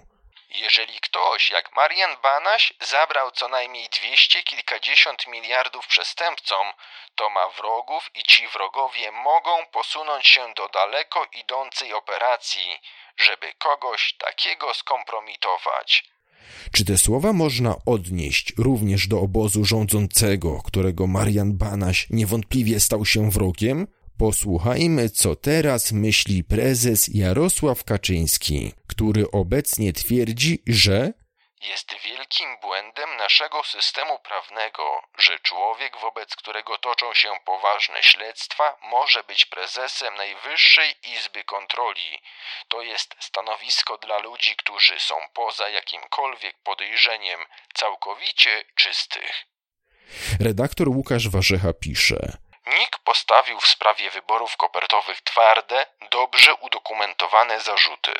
jeżeli 0.54 1.00
ktoś, 1.00 1.50
jak 1.50 1.76
Marian 1.76 2.16
Banaś, 2.22 2.72
zabrał 2.80 3.30
co 3.30 3.48
najmniej 3.48 3.88
dwieście 3.88 4.42
kilkadziesiąt 4.42 5.26
miliardów 5.26 5.86
przestępcom, 5.86 6.66
to 7.14 7.30
ma 7.30 7.48
wrogów 7.48 8.10
i 8.14 8.22
ci 8.22 8.48
wrogowie 8.48 9.12
mogą 9.12 9.66
posunąć 9.72 10.28
się 10.28 10.54
do 10.56 10.68
daleko 10.68 11.26
idącej 11.40 11.92
operacji, 11.92 12.80
żeby 13.16 13.52
kogoś 13.58 14.14
takiego 14.18 14.74
skompromitować. 14.74 16.04
Czy 16.72 16.84
te 16.84 16.98
słowa 16.98 17.32
można 17.32 17.74
odnieść 17.86 18.52
również 18.58 19.08
do 19.08 19.20
obozu 19.20 19.64
rządzącego, 19.64 20.62
którego 20.64 21.06
Marian 21.06 21.58
Banaś 21.58 22.06
niewątpliwie 22.10 22.80
stał 22.80 23.06
się 23.06 23.30
wrogiem? 23.30 23.86
Posłuchajmy, 24.18 25.10
co 25.10 25.36
teraz 25.36 25.92
myśli 25.92 26.44
prezes 26.44 27.08
Jarosław 27.14 27.84
Kaczyński, 27.84 28.72
który 28.92 29.24
obecnie 29.32 29.92
twierdzi, 29.92 30.62
że 30.66 31.12
jest 31.60 31.94
wielkim 32.04 32.56
błędem 32.60 33.16
naszego 33.16 33.64
systemu 33.64 34.18
prawnego, 34.18 35.02
że 35.18 35.38
człowiek, 35.38 35.96
wobec 35.96 36.36
którego 36.36 36.78
toczą 36.78 37.14
się 37.14 37.28
poważne 37.44 38.02
śledztwa, 38.02 38.76
może 38.82 39.24
być 39.24 39.46
prezesem 39.46 40.14
Najwyższej 40.14 40.94
Izby 41.16 41.44
Kontroli. 41.44 42.22
To 42.68 42.82
jest 42.82 43.14
stanowisko 43.20 43.98
dla 43.98 44.18
ludzi, 44.18 44.56
którzy 44.56 45.00
są 45.00 45.14
poza 45.34 45.68
jakimkolwiek 45.68 46.56
podejrzeniem, 46.62 47.40
całkowicie 47.74 48.64
czystych. 48.74 49.46
Redaktor 50.40 50.88
Łukasz 50.88 51.28
Warzecha 51.28 51.72
pisze. 51.72 52.36
NIK 52.66 52.98
postawił 52.98 53.60
w 53.60 53.66
sprawie 53.66 54.10
wyborów 54.10 54.56
kopertowych 54.56 55.20
twarde, 55.20 55.86
dobrze 56.10 56.54
udokumentowane 56.54 57.60
zarzuty. 57.60 58.12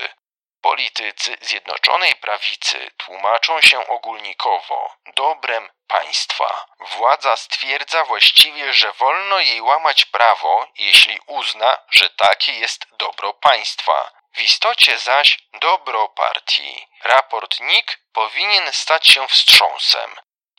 Politycy 0.63 1.37
Zjednoczonej 1.41 2.15
Prawicy 2.15 2.91
tłumaczą 2.97 3.61
się 3.61 3.87
ogólnikowo 3.87 4.97
dobrem 5.17 5.69
państwa. 5.87 6.67
Władza 6.97 7.37
stwierdza 7.37 8.05
właściwie, 8.05 8.73
że 8.73 8.93
wolno 8.93 9.41
jej 9.41 9.61
łamać 9.61 10.05
prawo, 10.05 10.67
jeśli 10.79 11.19
uzna, 11.27 11.79
że 11.91 12.11
takie 12.11 12.53
jest 12.53 12.87
dobro 12.99 13.35
państwa. 13.35 14.11
W 14.37 14.41
istocie 14.41 14.99
zaś 14.99 15.39
dobro 15.61 16.09
partii. 16.09 16.87
Raport 17.05 17.61
NIK 17.61 17.99
powinien 18.13 18.73
stać 18.73 19.07
się 19.09 19.29
wstrząsem. 19.29 20.11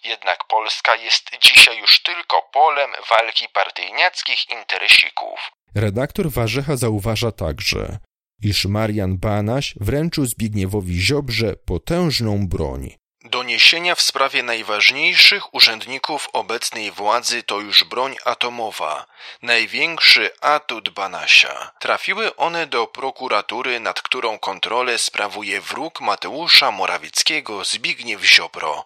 Jednak 0.03 0.43
Polska 0.43 0.95
jest 0.95 1.37
dzisiaj 1.39 1.77
już 1.77 2.03
tylko 2.03 2.41
polem 2.41 2.91
walki 3.09 3.49
partyjniackich 3.49 4.49
interesików. 4.49 5.51
Redaktor 5.75 6.31
Warzecha 6.31 6.75
zauważa 6.75 7.31
także, 7.31 7.97
iż 8.45 8.65
Marian 8.65 9.17
Banaś 9.17 9.75
wręczył 9.79 10.25
Zbigniewowi 10.25 11.01
Ziobrze 11.01 11.55
potężną 11.55 12.47
broń. 12.47 12.95
Doniesienia 13.25 13.95
w 13.95 14.01
sprawie 14.01 14.43
najważniejszych 14.43 15.53
urzędników 15.53 16.29
obecnej 16.33 16.91
władzy 16.91 17.43
to 17.43 17.59
już 17.59 17.83
broń 17.83 18.15
atomowa, 18.25 19.05
największy 19.41 20.29
atut 20.41 20.89
Banasia. 20.89 21.71
Trafiły 21.79 22.35
one 22.35 22.67
do 22.67 22.87
prokuratury, 22.87 23.79
nad 23.79 24.01
którą 24.01 24.39
kontrolę 24.39 24.97
sprawuje 24.97 25.61
wróg 25.61 26.01
Mateusza 26.01 26.71
Morawieckiego 26.71 27.63
Zbigniew 27.63 28.25
Ziobro. 28.25 28.85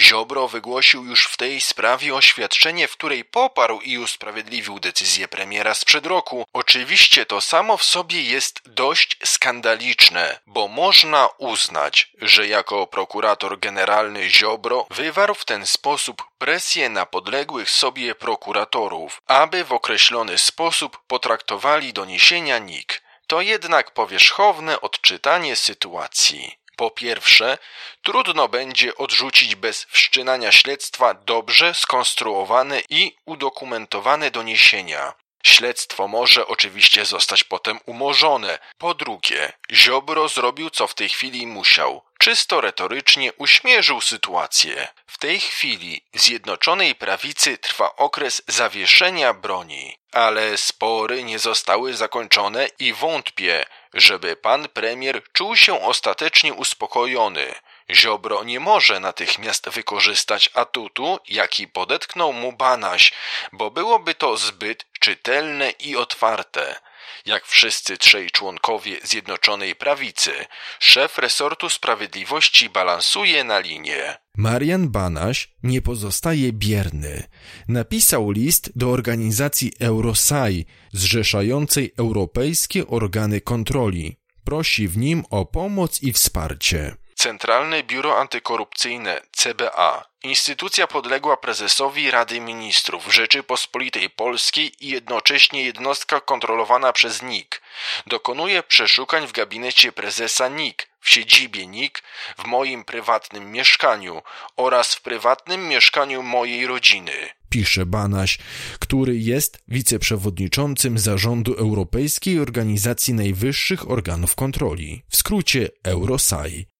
Ziobro 0.00 0.48
wygłosił 0.48 1.04
już 1.04 1.24
w 1.24 1.36
tej 1.36 1.60
sprawie 1.60 2.14
oświadczenie, 2.14 2.88
w 2.88 2.92
której 2.92 3.24
poparł 3.24 3.80
i 3.80 3.98
usprawiedliwił 3.98 4.80
decyzję 4.80 5.28
premiera 5.28 5.74
sprzed 5.74 6.06
roku. 6.06 6.46
Oczywiście 6.52 7.26
to 7.26 7.40
samo 7.40 7.76
w 7.76 7.84
sobie 7.84 8.22
jest 8.22 8.60
dość 8.66 9.16
skandaliczne, 9.24 10.38
bo 10.46 10.68
można 10.68 11.28
uznać, 11.38 12.10
że 12.20 12.46
jako 12.46 12.86
prokurator 12.86 13.58
generalny 13.58 14.30
Ziobro 14.30 14.86
wywarł 14.90 15.34
w 15.34 15.44
ten 15.44 15.66
sposób 15.66 16.22
presję 16.38 16.88
na 16.88 17.06
podległych 17.06 17.70
sobie 17.70 18.14
prokuratorów, 18.14 19.22
aby 19.26 19.64
w 19.64 19.72
określony 19.72 20.38
sposób 20.38 20.98
potraktowali 21.06 21.92
doniesienia 21.92 22.58
NIK. 22.58 23.02
To 23.26 23.40
jednak 23.40 23.90
powierzchowne 23.90 24.80
odczytanie 24.80 25.56
sytuacji. 25.56 26.58
Po 26.78 26.90
pierwsze, 26.90 27.58
trudno 28.02 28.48
będzie 28.48 28.96
odrzucić 28.96 29.54
bez 29.54 29.86
wszczynania 29.90 30.52
śledztwa 30.52 31.14
dobrze 31.14 31.74
skonstruowane 31.74 32.82
i 32.88 33.16
udokumentowane 33.26 34.30
doniesienia. 34.30 35.14
Śledztwo 35.42 36.08
może 36.08 36.46
oczywiście 36.46 37.04
zostać 37.04 37.44
potem 37.44 37.78
umorzone. 37.86 38.58
Po 38.78 38.94
drugie, 38.94 39.52
Ziobro 39.72 40.28
zrobił 40.28 40.70
co 40.70 40.86
w 40.86 40.94
tej 40.94 41.08
chwili 41.08 41.46
musiał. 41.46 42.02
Czysto 42.18 42.60
retorycznie 42.60 43.32
uśmierzył 43.32 44.00
sytuację. 44.00 44.88
W 45.06 45.18
tej 45.18 45.40
chwili 45.40 46.04
Zjednoczonej 46.14 46.94
Prawicy 46.94 47.58
trwa 47.58 47.96
okres 47.96 48.42
zawieszenia 48.46 49.34
broni, 49.34 49.97
ale 50.12 50.56
spory 50.56 51.24
nie 51.24 51.38
zostały 51.38 51.94
zakończone 51.94 52.68
i 52.78 52.92
wątpię, 52.92 53.64
żeby 53.94 54.36
pan 54.36 54.68
premier 54.68 55.22
czuł 55.32 55.56
się 55.56 55.82
ostatecznie 55.82 56.54
uspokojony. 56.54 57.54
Ziobro 57.90 58.44
nie 58.44 58.60
może 58.60 59.00
natychmiast 59.00 59.68
wykorzystać 59.68 60.50
atutu, 60.54 61.18
jaki 61.28 61.68
podetknął 61.68 62.32
mu 62.32 62.52
Banaś, 62.52 63.12
bo 63.52 63.70
byłoby 63.70 64.14
to 64.14 64.36
zbyt 64.36 64.86
czytelne 65.00 65.70
i 65.70 65.96
otwarte. 65.96 66.80
Jak 67.26 67.46
wszyscy 67.46 67.98
trzej 67.98 68.30
członkowie 68.30 68.96
Zjednoczonej 69.02 69.76
Prawicy, 69.76 70.46
szef 70.78 71.18
resortu 71.18 71.70
sprawiedliwości 71.70 72.70
balansuje 72.70 73.44
na 73.44 73.58
linie. 73.58 74.18
Marian 74.38 74.88
Banaś 74.88 75.52
nie 75.62 75.82
pozostaje 75.82 76.52
bierny. 76.52 77.22
Napisał 77.68 78.30
list 78.30 78.72
do 78.76 78.90
organizacji 78.90 79.72
Eurosai, 79.80 80.66
zrzeszającej 80.92 81.92
europejskie 81.96 82.86
organy 82.86 83.40
kontroli. 83.40 84.16
Prosi 84.44 84.88
w 84.88 84.98
nim 84.98 85.24
o 85.30 85.46
pomoc 85.46 86.02
i 86.02 86.12
wsparcie. 86.12 86.96
Centralne 87.18 87.82
Biuro 87.82 88.18
Antykorupcyjne 88.20 89.20
CBA, 89.32 90.04
instytucja 90.22 90.86
podległa 90.86 91.36
prezesowi 91.36 92.10
Rady 92.10 92.40
Ministrów 92.40 93.14
Rzeczypospolitej 93.14 94.10
Polskiej 94.10 94.72
i 94.80 94.88
jednocześnie 94.88 95.64
jednostka 95.64 96.20
kontrolowana 96.20 96.92
przez 96.92 97.22
NIK, 97.22 97.62
dokonuje 98.06 98.62
przeszukań 98.62 99.26
w 99.26 99.32
gabinecie 99.32 99.92
prezesa 99.92 100.48
NIK, 100.48 100.88
w 101.00 101.10
siedzibie 101.10 101.66
NIK, 101.66 102.02
w 102.38 102.46
moim 102.46 102.84
prywatnym 102.84 103.52
mieszkaniu 103.52 104.22
oraz 104.56 104.94
w 104.94 105.00
prywatnym 105.00 105.68
mieszkaniu 105.68 106.22
mojej 106.22 106.66
rodziny. 106.66 107.12
Pisze 107.50 107.86
Banaś, 107.86 108.38
który 108.78 109.16
jest 109.16 109.58
wiceprzewodniczącym 109.68 110.98
zarządu 110.98 111.54
Europejskiej 111.54 112.40
Organizacji 112.40 113.14
Najwyższych 113.14 113.90
Organów 113.90 114.34
Kontroli, 114.34 115.02
w 115.08 115.16
skrócie 115.16 115.68
Eurosai. 115.84 116.77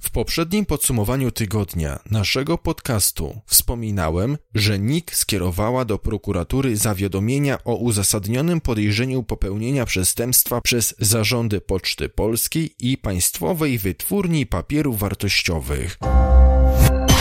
W 0.00 0.10
poprzednim 0.10 0.66
podsumowaniu 0.66 1.30
tygodnia 1.30 1.98
naszego 2.10 2.58
podcastu 2.58 3.40
wspominałem, 3.46 4.38
że 4.54 4.78
NIK 4.78 5.14
skierowała 5.14 5.84
do 5.84 5.98
prokuratury 5.98 6.76
zawiadomienia 6.76 7.58
o 7.64 7.74
uzasadnionym 7.74 8.60
podejrzeniu 8.60 9.22
popełnienia 9.22 9.86
przestępstwa 9.86 10.60
przez 10.60 10.94
zarządy 10.98 11.60
Poczty 11.60 12.08
Polskiej 12.08 12.74
i 12.80 12.98
Państwowej 12.98 13.78
Wytwórni 13.78 14.46
Papierów 14.46 14.98
Wartościowych. 14.98 15.98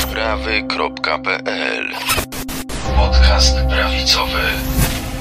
Sprawy.pl 0.02 1.90
Podcast 2.96 3.56
prawicowy. 3.70 4.42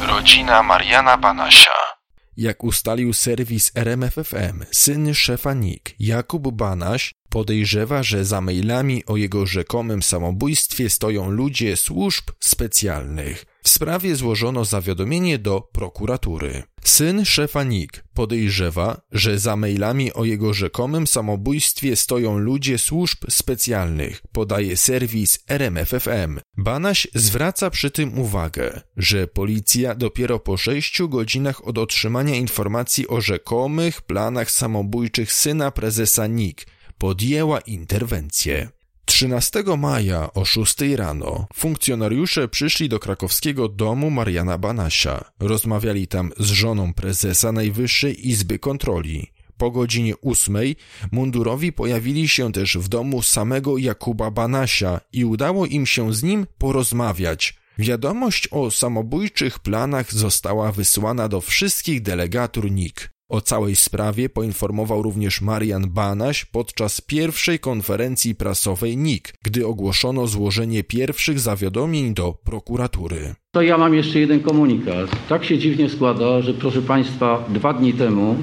Rodzina 0.08 0.62
Mariana 0.62 1.16
Banasia. 1.16 1.97
Jak 2.38 2.64
ustalił 2.64 3.12
serwis 3.12 3.72
RMFFM, 3.74 4.64
syn 4.72 5.14
szefa 5.14 5.54
NIK, 5.54 5.94
Jakub 5.98 6.52
Banaś, 6.52 7.12
podejrzewa, 7.28 8.02
że 8.02 8.24
za 8.24 8.40
mailami 8.40 9.04
o 9.06 9.16
jego 9.16 9.46
rzekomym 9.46 10.02
samobójstwie 10.02 10.90
stoją 10.90 11.30
ludzie 11.30 11.76
służb 11.76 12.24
specjalnych. 12.40 13.44
W 13.62 13.68
sprawie 13.68 14.16
złożono 14.16 14.64
zawiadomienie 14.64 15.38
do 15.38 15.60
prokuratury. 15.60 16.62
Syn 16.84 17.24
szefa 17.24 17.64
NIK 17.64 18.04
podejrzewa, 18.14 19.00
że 19.12 19.38
za 19.38 19.56
mailami 19.56 20.12
o 20.12 20.24
jego 20.24 20.54
rzekomym 20.54 21.06
samobójstwie 21.06 21.96
stoją 21.96 22.38
ludzie 22.38 22.78
służb 22.78 23.18
specjalnych, 23.30 24.22
podaje 24.32 24.76
serwis 24.76 25.38
RMFFM. 25.48 26.40
Banaś 26.56 27.08
zwraca 27.14 27.70
przy 27.70 27.90
tym 27.90 28.18
uwagę, 28.18 28.80
że 28.96 29.26
policja 29.26 29.94
dopiero 29.94 30.38
po 30.38 30.56
sześciu 30.56 31.08
godzinach 31.08 31.68
od 31.68 31.78
otrzymania 31.78 32.34
informacji 32.34 33.08
o 33.08 33.20
rzekomych 33.20 34.02
planach 34.02 34.50
samobójczych 34.50 35.32
syna 35.32 35.70
prezesa 35.70 36.26
NIK 36.26 36.66
podjęła 36.98 37.60
interwencję. 37.60 38.68
13 39.08 39.64
maja 39.78 40.32
o 40.34 40.44
6 40.44 40.76
rano 40.96 41.46
funkcjonariusze 41.54 42.48
przyszli 42.48 42.88
do 42.88 42.98
krakowskiego 42.98 43.68
domu 43.68 44.10
Mariana 44.10 44.58
Banasia. 44.58 45.24
Rozmawiali 45.40 46.06
tam 46.06 46.32
z 46.38 46.46
żoną 46.46 46.94
prezesa 46.94 47.52
Najwyższej 47.52 48.28
Izby 48.28 48.58
Kontroli. 48.58 49.32
Po 49.56 49.70
godzinie 49.70 50.16
ósmej 50.16 50.76
mundurowi 51.12 51.72
pojawili 51.72 52.28
się 52.28 52.52
też 52.52 52.78
w 52.78 52.88
domu 52.88 53.22
samego 53.22 53.78
Jakuba 53.78 54.30
Banasia 54.30 55.00
i 55.12 55.24
udało 55.24 55.66
im 55.66 55.86
się 55.86 56.14
z 56.14 56.22
nim 56.22 56.46
porozmawiać. 56.58 57.58
Wiadomość 57.78 58.48
o 58.50 58.70
samobójczych 58.70 59.58
planach 59.58 60.12
została 60.14 60.72
wysłana 60.72 61.28
do 61.28 61.40
wszystkich 61.40 62.02
delegatur 62.02 62.70
NIK. 62.70 63.17
O 63.30 63.40
całej 63.40 63.76
sprawie 63.76 64.28
poinformował 64.28 65.02
również 65.02 65.40
Marian 65.40 65.90
Banaś 65.90 66.44
podczas 66.44 67.00
pierwszej 67.00 67.58
konferencji 67.58 68.34
prasowej 68.34 68.96
NIK, 68.96 69.34
gdy 69.44 69.66
ogłoszono 69.66 70.26
złożenie 70.26 70.84
pierwszych 70.84 71.40
zawiadomień 71.40 72.14
do 72.14 72.32
prokuratury. 72.44 73.34
To 73.54 73.62
ja 73.62 73.78
mam 73.78 73.94
jeszcze 73.94 74.20
jeden 74.20 74.40
komunikat. 74.40 75.10
Tak 75.28 75.44
się 75.44 75.58
dziwnie 75.58 75.88
składa, 75.88 76.42
że 76.42 76.54
proszę 76.54 76.82
Państwa, 76.82 77.44
dwa 77.48 77.72
dni 77.72 77.92
temu 77.92 78.36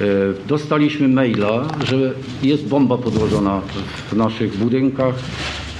dostaliśmy 0.46 1.08
maila, 1.08 1.68
że 1.84 2.14
jest 2.42 2.66
bomba 2.66 2.98
podłożona 2.98 3.62
w 4.10 4.16
naszych 4.16 4.56
budynkach 4.56 5.14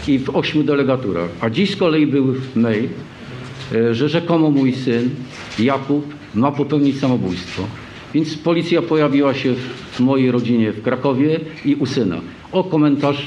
i 0.08 0.18
w 0.18 0.36
ośmiu 0.36 0.62
delegaturach. 0.62 1.30
A 1.40 1.50
dziś 1.50 1.70
z 1.70 1.76
kolei 1.76 2.06
był 2.06 2.34
mail, 2.54 2.88
e, 3.72 3.94
że 3.94 4.08
rzekomo 4.08 4.50
mój 4.50 4.72
syn 4.74 5.10
Jakub 5.58 6.14
ma 6.34 6.52
popełnić 6.52 7.00
samobójstwo. 7.00 7.62
Więc 8.14 8.38
policja 8.38 8.82
pojawiła 8.82 9.34
się 9.34 9.54
w 9.92 10.00
mojej 10.00 10.30
rodzinie 10.30 10.72
w 10.72 10.82
Krakowie 10.82 11.40
i 11.64 11.74
u 11.74 11.86
syna. 11.86 12.20
O 12.52 12.64
komentarz 12.64 13.26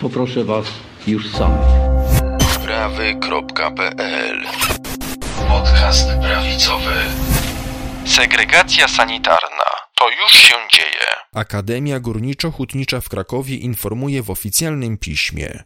poproszę 0.00 0.44
Was 0.44 0.66
już 1.06 1.28
samych. 1.28 1.66
Sprawy.pl 2.54 4.42
Podcast 5.48 6.08
prawicowy. 6.22 6.94
Segregacja 8.04 8.88
sanitarna. 8.88 9.64
To 9.98 10.04
już 10.22 10.32
się 10.32 10.54
dzieje. 10.72 11.06
Akademia 11.34 12.00
Górniczo-Hutnicza 12.00 13.00
w 13.00 13.08
Krakowie 13.08 13.56
informuje 13.56 14.22
w 14.22 14.30
oficjalnym 14.30 14.98
piśmie. 14.98 15.64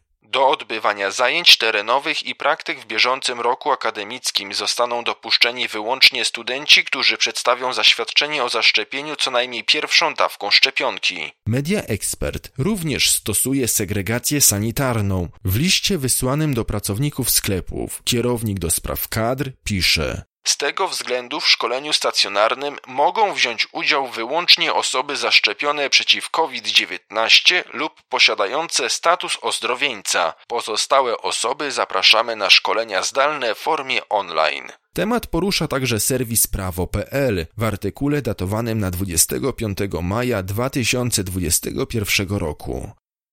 Odbywania 0.70 1.10
zajęć 1.10 1.58
terenowych 1.58 2.26
i 2.26 2.34
praktyk 2.34 2.80
w 2.80 2.86
bieżącym 2.86 3.40
roku 3.40 3.72
akademickim 3.72 4.54
zostaną 4.54 5.04
dopuszczeni 5.04 5.68
wyłącznie 5.68 6.24
studenci, 6.24 6.84
którzy 6.84 7.16
przedstawią 7.16 7.72
zaświadczenie 7.72 8.44
o 8.44 8.48
zaszczepieniu 8.48 9.16
co 9.16 9.30
najmniej 9.30 9.64
pierwszą 9.64 10.14
dawką 10.14 10.50
szczepionki. 10.50 11.32
Media 11.46 11.82
Expert 11.82 12.52
również 12.58 13.10
stosuje 13.10 13.68
segregację 13.68 14.40
sanitarną. 14.40 15.28
W 15.44 15.56
liście 15.56 15.98
wysłanym 15.98 16.54
do 16.54 16.64
pracowników 16.64 17.30
sklepów 17.30 18.02
kierownik 18.04 18.58
do 18.58 18.70
spraw 18.70 19.08
kadr 19.08 19.52
pisze 19.64 20.29
Z 20.44 20.56
tego 20.56 20.88
względu 20.88 21.40
w 21.40 21.48
szkoleniu 21.48 21.92
stacjonarnym 21.92 22.76
mogą 22.86 23.34
wziąć 23.34 23.68
udział 23.72 24.08
wyłącznie 24.08 24.74
osoby 24.74 25.16
zaszczepione 25.16 25.90
przeciw 25.90 26.30
COVID-19 26.30 27.62
lub 27.72 27.92
posiadające 28.08 28.90
status 28.90 29.38
ozdrowieńca. 29.42 30.34
Pozostałe 30.48 31.18
osoby 31.18 31.72
zapraszamy 31.72 32.36
na 32.36 32.50
szkolenia 32.50 33.02
zdalne 33.02 33.54
w 33.54 33.58
formie 33.58 34.08
online. 34.08 34.68
Temat 34.94 35.26
porusza 35.26 35.68
także 35.68 36.00
serwis 36.00 36.46
prawo.pl 36.46 37.46
w 37.56 37.64
artykule 37.64 38.22
datowanym 38.22 38.78
na 38.78 38.90
25 38.90 39.78
maja 40.02 40.42
2021 40.42 42.28
roku. 42.28 42.90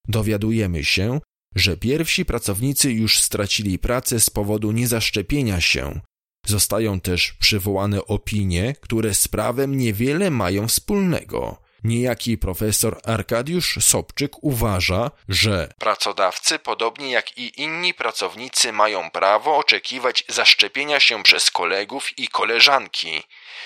Dowiadujemy 0.08 0.84
się, 0.84 1.20
że 1.56 1.78
pierwsi 1.78 2.26
pracownicy 2.26 2.92
już 2.92 3.20
stracili 3.20 3.80
pracę 3.80 4.20
z 4.20 4.30
powodu 4.30 4.72
niezaszczepienia 4.72 5.62
się. 5.62 6.02
Zostają 6.48 7.00
też 7.00 7.34
przywołane 7.40 8.06
opinie, 8.06 8.76
które 8.82 9.14
z 9.14 9.28
prawem 9.28 9.78
niewiele 9.78 10.32
mają 10.32 10.68
wspólnego. 10.68 11.58
Niejaki 11.84 12.38
profesor 12.38 13.00
Arkadiusz 13.06 13.78
Sobczyk 13.84 14.44
uważa, 14.44 15.12
że 15.30 15.74
pracodawcy, 15.80 16.60
podobnie 16.60 17.12
jak 17.12 17.38
i 17.38 17.62
inni 17.62 17.94
pracownicy, 17.94 18.74
mają 18.74 19.12
prawo 19.12 19.58
oczekiwać 19.58 20.24
zaszczepienia 20.28 21.00
się 21.00 21.24
przez 21.24 21.52
kolegów 21.52 22.20
i 22.20 22.28
koleżanki. 22.28 23.24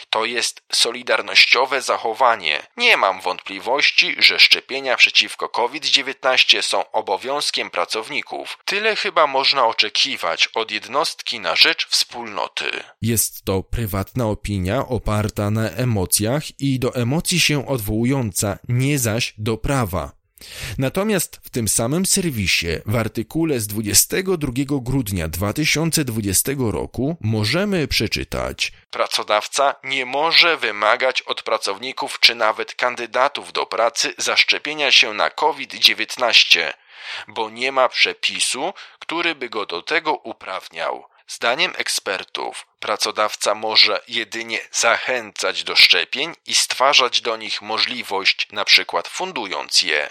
To 0.10 0.26
jest 0.26 0.62
solidarnościowe 0.74 1.82
zachowanie. 1.82 2.68
Nie 2.78 2.98
mam 2.98 3.22
wątpliwości, 3.22 4.16
że 4.20 4.40
szczepienia 4.40 4.98
przeciwko 4.98 5.50
COVID-19 5.50 6.62
są 6.62 6.92
obowiązkiem 6.92 7.70
pracowników. 7.70 8.58
Tyle 8.66 8.96
chyba 8.96 9.28
można 9.28 9.66
oczekiwać 9.66 10.48
od 10.48 10.72
jednostki 10.72 11.40
na 11.40 11.56
rzecz 11.56 11.88
wspólnoty. 11.88 12.84
Jest 13.02 13.46
to 13.46 13.64
prywatna 13.64 14.26
opinia 14.28 14.88
oparta 14.88 15.52
na 15.52 15.70
emocjach 15.70 16.60
i 16.60 16.80
do 16.80 16.96
emocji 16.96 17.40
się 17.40 17.68
odwołująca, 17.68 18.60
nie 18.68 19.00
zaś 19.00 19.34
do 19.38 19.58
prawa. 19.58 20.21
Natomiast 20.78 21.40
w 21.44 21.50
tym 21.50 21.68
samym 21.68 22.06
serwisie 22.06 22.68
w 22.86 22.96
artykule 22.96 23.60
z 23.60 23.68
22 23.68 24.52
grudnia 24.68 25.28
2020 25.28 26.52
roku 26.58 27.18
możemy 27.22 27.88
przeczytać: 27.88 28.72
Pracodawca 28.92 29.76
nie 29.84 30.06
może 30.06 30.58
wymagać 30.58 31.22
od 31.22 31.44
pracowników 31.44 32.20
czy 32.20 32.36
nawet 32.36 32.76
kandydatów 32.76 33.54
do 33.54 33.66
pracy 33.66 34.14
zaszczepienia 34.18 34.92
się 34.92 35.14
na 35.14 35.30
COVID-19, 35.30 36.74
bo 37.28 37.50
nie 37.50 37.72
ma 37.72 37.90
przepisu, 37.90 38.74
który 39.00 39.36
by 39.36 39.50
go 39.50 39.66
do 39.66 39.82
tego 39.82 40.14
uprawniał. 40.14 41.11
Zdaniem 41.36 41.72
ekspertów, 41.78 42.68
pracodawca 42.80 43.56
może 43.56 44.02
jedynie 44.08 44.60
zachęcać 44.72 45.64
do 45.64 45.76
szczepień 45.76 46.34
i 46.48 46.56
stwarzać 46.56 47.22
do 47.22 47.38
nich 47.38 47.62
możliwość, 47.62 48.48
na 48.52 48.66
przykład 48.66 49.08
fundując 49.08 49.82
je. 49.82 50.10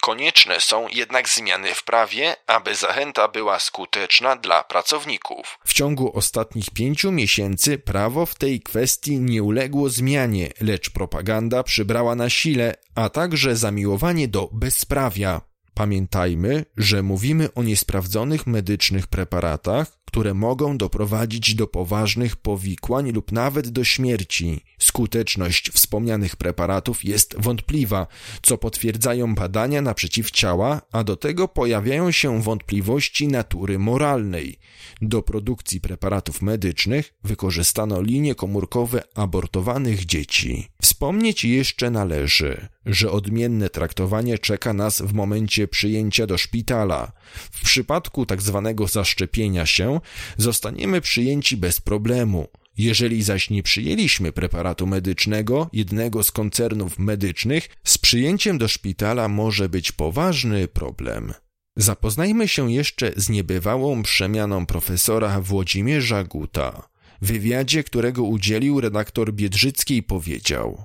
Konieczne 0.00 0.60
są 0.60 0.88
jednak 0.88 1.28
zmiany 1.28 1.74
w 1.74 1.84
prawie, 1.84 2.36
aby 2.46 2.74
zachęta 2.74 3.28
była 3.28 3.58
skuteczna 3.58 4.36
dla 4.36 4.64
pracowników. 4.64 5.58
W 5.64 5.72
ciągu 5.72 6.16
ostatnich 6.16 6.70
pięciu 6.70 7.12
miesięcy 7.12 7.78
prawo 7.78 8.26
w 8.26 8.34
tej 8.34 8.60
kwestii 8.60 9.18
nie 9.18 9.42
uległo 9.42 9.88
zmianie, 9.88 10.50
lecz 10.60 10.90
propaganda 10.90 11.62
przybrała 11.62 12.14
na 12.14 12.30
sile, 12.30 12.74
a 12.94 13.08
także 13.08 13.56
zamiłowanie 13.56 14.28
do 14.28 14.48
bezprawia. 14.52 15.40
Pamiętajmy, 15.74 16.64
że 16.76 17.02
mówimy 17.02 17.54
o 17.54 17.62
niesprawdzonych 17.62 18.46
medycznych 18.46 19.06
preparatach, 19.06 19.99
które 20.10 20.34
mogą 20.34 20.78
doprowadzić 20.78 21.54
do 21.54 21.66
poważnych 21.66 22.36
powikłań 22.36 23.12
lub 23.12 23.32
nawet 23.32 23.68
do 23.68 23.84
śmierci. 23.84 24.64
Skuteczność 24.78 25.70
wspomnianych 25.70 26.36
preparatów 26.36 27.04
jest 27.04 27.34
wątpliwa, 27.38 28.06
co 28.42 28.58
potwierdzają 28.58 29.34
badania 29.34 29.82
na 29.82 29.94
przeciwciała, 29.94 30.82
a 30.92 31.04
do 31.04 31.16
tego 31.16 31.48
pojawiają 31.48 32.10
się 32.10 32.42
wątpliwości 32.42 33.28
natury 33.28 33.78
moralnej. 33.78 34.58
Do 35.02 35.22
produkcji 35.22 35.80
preparatów 35.80 36.42
medycznych 36.42 37.14
wykorzystano 37.24 38.02
linie 38.02 38.34
komórkowe 38.34 39.02
abortowanych 39.14 40.06
dzieci. 40.06 40.68
Wspomnieć 40.82 41.44
jeszcze 41.44 41.90
należy, 41.90 42.68
że 42.86 43.10
odmienne 43.10 43.70
traktowanie 43.70 44.38
czeka 44.38 44.72
nas 44.72 45.02
w 45.02 45.12
momencie 45.12 45.68
przyjęcia 45.68 46.26
do 46.26 46.38
szpitala. 46.38 47.12
W 47.50 47.62
przypadku. 47.64 48.26
Tak 48.26 48.42
zaszczepienia 48.88 49.66
się 49.66 50.00
zostaniemy 50.36 51.00
przyjęci 51.00 51.56
bez 51.56 51.80
problemu. 51.80 52.48
Jeżeli 52.78 53.22
zaś 53.22 53.50
nie 53.50 53.62
przyjęliśmy 53.62 54.32
preparatu 54.32 54.86
medycznego 54.86 55.70
jednego 55.72 56.22
z 56.22 56.30
koncernów 56.30 56.98
medycznych, 56.98 57.68
z 57.84 57.98
przyjęciem 57.98 58.58
do 58.58 58.68
szpitala 58.68 59.28
może 59.28 59.68
być 59.68 59.92
poważny 59.92 60.68
problem. 60.68 61.34
Zapoznajmy 61.76 62.48
się 62.48 62.72
jeszcze 62.72 63.12
z 63.16 63.28
niebywałą 63.28 64.02
przemianą 64.02 64.66
profesora 64.66 65.40
Włodzimierza 65.40 66.24
Guta. 66.24 66.88
W 67.22 67.26
wywiadzie, 67.26 67.84
którego 67.84 68.22
udzielił 68.22 68.80
redaktor 68.80 69.32
Biedrzyckiej 69.32 70.02
powiedział 70.02 70.84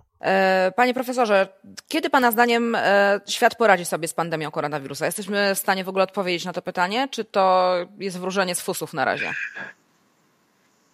Panie 0.76 0.94
profesorze, 0.94 1.48
kiedy 1.88 2.10
Pana 2.10 2.32
zdaniem 2.32 2.76
e, 2.76 3.20
świat 3.28 3.56
poradzi 3.56 3.86
sobie 3.86 4.08
z 4.08 4.14
pandemią 4.14 4.52
koronawirusa? 4.52 5.06
Jesteśmy 5.06 5.56
w 5.56 5.58
stanie 5.58 5.84
w 5.84 5.90
ogóle 5.90 6.04
odpowiedzieć 6.04 6.46
na 6.46 6.54
to 6.54 6.62
pytanie, 6.62 7.08
czy 7.12 7.26
to 7.26 7.76
jest 8.00 8.20
wróżenie 8.20 8.56
z 8.56 8.62
fusów 8.62 8.94
na 8.94 9.06
razie? 9.06 9.26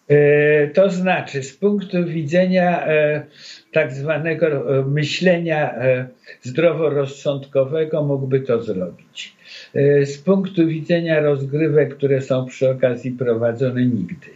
E, 0.09 0.67
to 0.67 0.89
znaczy, 0.89 1.43
z 1.43 1.57
punktu 1.57 2.05
widzenia 2.05 2.87
tak 3.73 3.93
zwanego 3.93 4.45
myślenia 4.85 5.75
zdroworozsądkowego 6.41 8.03
mógłby 8.03 8.39
to 8.39 8.63
zrobić. 8.63 9.35
Z 10.03 10.17
punktu 10.17 10.67
widzenia 10.67 11.19
rozgrywek, 11.19 11.97
które 11.97 12.21
są 12.21 12.45
przy 12.45 12.69
okazji 12.69 13.11
prowadzone, 13.11 13.85
nigdy. 13.85 14.27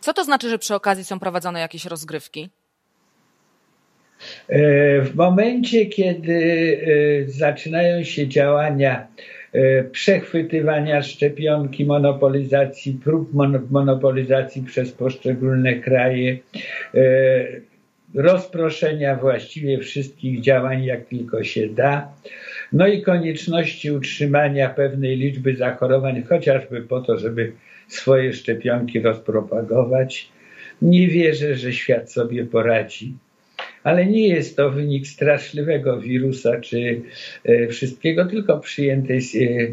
Co 0.00 0.12
to 0.12 0.24
znaczy, 0.24 0.48
że 0.48 0.58
przy 0.58 0.74
okazji 0.74 1.04
są 1.04 1.18
prowadzone 1.20 1.60
jakieś 1.60 1.84
rozgrywki? 1.84 2.50
E, 4.48 5.02
w 5.02 5.14
momencie, 5.14 5.86
kiedy 5.86 6.34
e, 7.26 7.30
zaczynają 7.30 8.04
się 8.04 8.28
działania 8.28 9.06
e, 9.52 9.84
przechwytywania 9.84 11.02
szczepionki, 11.02 11.84
monopolizacji, 11.84 13.00
prób 13.04 13.30
monopolizacji 13.70 14.62
przez 14.62 14.92
poszczególne 14.92 15.74
kraje, 15.74 16.36
rozproszenia 18.14 19.16
właściwie 19.16 19.78
wszystkich 19.78 20.40
działań, 20.40 20.84
jak 20.84 21.04
tylko 21.04 21.44
się 21.44 21.68
da, 21.68 22.12
no 22.72 22.86
i 22.86 23.02
konieczności 23.02 23.90
utrzymania 23.90 24.68
pewnej 24.70 25.16
liczby 25.16 25.56
zachorowań, 25.56 26.22
chociażby 26.22 26.82
po 26.82 27.00
to, 27.00 27.18
żeby 27.18 27.52
swoje 27.88 28.32
szczepionki 28.32 29.00
rozpropagować. 29.00 30.28
Nie 30.82 31.08
wierzę, 31.08 31.54
że 31.54 31.72
świat 31.72 32.12
sobie 32.12 32.44
poradzi, 32.44 33.14
ale 33.84 34.06
nie 34.06 34.28
jest 34.28 34.56
to 34.56 34.70
wynik 34.70 35.06
straszliwego 35.06 36.00
wirusa 36.00 36.60
czy 36.60 37.02
e, 37.44 37.68
wszystkiego, 37.68 38.26
tylko 38.26 38.58
przyjętej 38.58 39.18
e, 39.18 39.72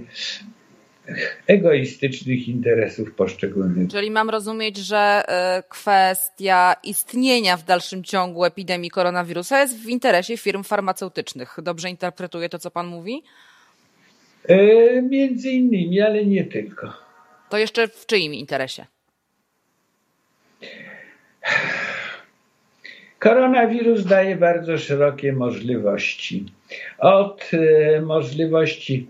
egoistycznych 1.47 2.47
interesów 2.47 3.13
poszczególnych. 3.15 3.89
Czyli 3.89 4.11
mam 4.11 4.29
rozumieć, 4.29 4.77
że 4.77 4.97
e, 5.27 5.63
kwestia 5.69 6.75
istnienia 6.83 7.57
w 7.57 7.63
dalszym 7.63 8.03
ciągu 8.03 8.45
epidemii 8.45 8.89
koronawirusa 8.89 9.61
jest 9.61 9.77
w 9.77 9.89
interesie 9.89 10.37
firm 10.37 10.63
farmaceutycznych. 10.63 11.57
Dobrze 11.63 11.89
interpretuję 11.89 12.49
to, 12.49 12.59
co 12.59 12.71
pan 12.71 12.87
mówi? 12.87 13.23
Między 15.09 15.49
innymi, 15.49 16.01
ale 16.01 16.25
nie 16.25 16.45
tylko. 16.45 16.93
To 17.49 17.57
jeszcze 17.57 17.87
w 17.87 18.05
czyim 18.05 18.33
interesie? 18.33 18.85
Koronawirus 23.19 24.05
daje 24.05 24.35
bardzo 24.35 24.77
szerokie 24.77 25.33
możliwości. 25.33 26.45
Od 26.97 27.51
e, 27.53 28.01
możliwości 28.01 29.07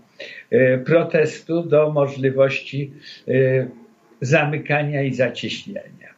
e, 0.50 0.78
protestu 0.78 1.62
do 1.62 1.90
możliwości 1.90 2.92
e, 3.28 3.32
zamykania 4.20 5.02
i 5.02 5.14
zacieśniania. 5.14 6.08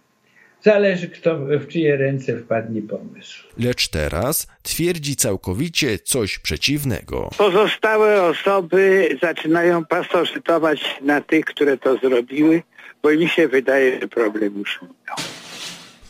Zależy, 0.63 1.09
kto, 1.09 1.39
w 1.39 1.67
czyje 1.69 1.97
ręce 1.97 2.37
wpadnie 2.37 2.83
pomysł. 2.83 3.47
Lecz 3.59 3.89
teraz 3.89 4.47
twierdzi 4.63 5.17
całkowicie 5.17 5.99
coś 5.99 6.39
przeciwnego. 6.39 7.31
Pozostałe 7.39 8.23
osoby 8.23 9.09
zaczynają 9.23 9.85
pasożytować 9.85 10.99
na 11.03 11.21
tych, 11.21 11.45
które 11.45 11.79
to 11.79 11.97
zrobiły, 11.97 12.63
bo 13.03 13.11
mi 13.11 13.29
się 13.29 13.49
wydaje, 13.49 14.01
że 14.01 14.09
problem 14.09 14.59
już 14.59 14.83
minął. 14.83 15.40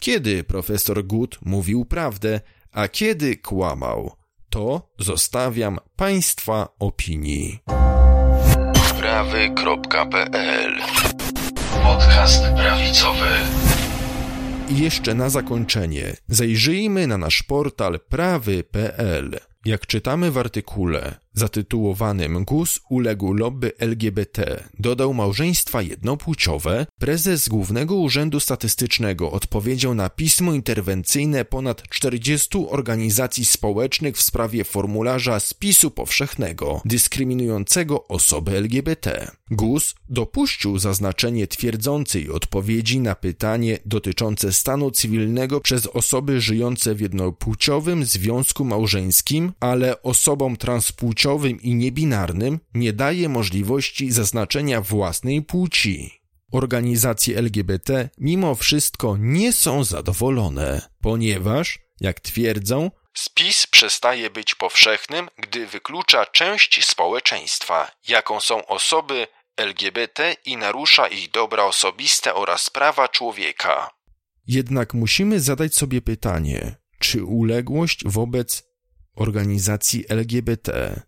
Kiedy 0.01 0.45
profesor 0.45 1.05
Good 1.05 1.39
mówił 1.43 1.85
prawdę, 1.85 2.41
a 2.73 2.89
kiedy 2.89 3.37
kłamał? 3.37 4.13
To 4.51 4.91
zostawiam 4.99 5.79
Państwa 5.97 6.69
opinii. 6.79 7.59
Prawy.pl 8.99 10.73
Podcast 11.83 12.43
prawicowy. 12.57 13.29
I 14.69 14.79
jeszcze 14.79 15.15
na 15.15 15.29
zakończenie 15.29 16.17
zajrzyjmy 16.29 17.07
na 17.07 17.19
nasz 17.19 17.43
portal 17.43 18.01
prawy.pl. 18.09 19.41
Jak 19.65 19.87
czytamy 19.87 20.31
w 20.31 20.39
artykule 20.39 21.15
zatytułowanym 21.35 22.45
GUS 22.45 22.81
uległ 22.89 23.33
lobby 23.33 23.73
LGBT, 23.79 24.65
dodał 24.79 25.15
małżeństwa 25.15 25.83
jednopłciowe, 25.83 26.87
prezes 26.99 27.49
Głównego 27.49 27.95
Urzędu 27.95 28.41
Statystycznego 28.41 29.31
odpowiedział 29.33 29.95
na 29.95 30.11
pismo 30.11 30.53
interwencyjne 30.53 31.45
ponad 31.45 31.89
40 31.89 32.49
organizacji 32.69 33.45
społecznych 33.45 34.17
w 34.17 34.23
sprawie 34.23 34.65
formularza 34.65 35.41
spisu 35.41 35.91
powszechnego 35.91 36.81
dyskryminującego 36.85 38.09
osoby 38.09 38.57
LGBT. 38.57 39.31
GUS 39.51 39.95
dopuścił 40.09 40.79
zaznaczenie 40.79 41.47
twierdzącej 41.47 42.31
odpowiedzi 42.31 43.01
na 43.01 43.15
pytanie 43.15 43.79
dotyczące 43.87 44.53
stanu 44.53 44.91
cywilnego 44.91 45.61
przez 45.61 45.87
osoby 45.87 46.41
żyjące 46.41 46.95
w 46.95 47.01
jednopłciowym 47.01 48.05
związku 48.05 48.65
małżeńskim, 48.65 49.53
ale 49.61 50.03
osobom 50.03 50.57
transpłciowym 50.57 51.20
płciowym 51.21 51.61
i 51.61 51.75
niebinarnym 51.75 52.61
nie 52.75 52.93
daje 52.93 53.29
możliwości 53.29 54.13
zaznaczenia 54.13 54.81
własnej 54.81 55.43
płci. 55.43 56.23
Organizacje 56.53 57.39
LGBT 57.39 58.09
mimo 58.19 58.55
wszystko 58.55 59.17
nie 59.19 59.53
są 59.53 59.85
zadowolone, 59.85 60.89
ponieważ, 61.03 61.79
jak 62.01 62.21
twierdzą, 62.21 62.91
Spis 63.15 63.67
przestaje 63.67 64.31
być 64.31 64.55
powszechnym, 64.55 65.29
gdy 65.39 65.67
wyklucza 65.67 66.27
część 66.27 66.85
społeczeństwa, 66.87 67.91
jaką 68.09 68.41
są 68.41 68.67
osoby 68.67 69.27
LGBT 69.57 70.37
i 70.45 70.57
narusza 70.57 71.09
ich 71.09 71.31
dobra 71.31 71.65
osobiste 71.65 72.35
oraz 72.35 72.71
prawa 72.71 73.09
człowieka. 73.09 73.91
Jednak 74.47 74.95
musimy 74.95 75.41
zadać 75.41 75.75
sobie 75.75 76.03
pytanie, 76.03 76.77
czy 76.99 77.25
uległość 77.25 78.03
wobec 78.05 78.63
organizacji 79.15 80.05
LGBT 80.09 81.03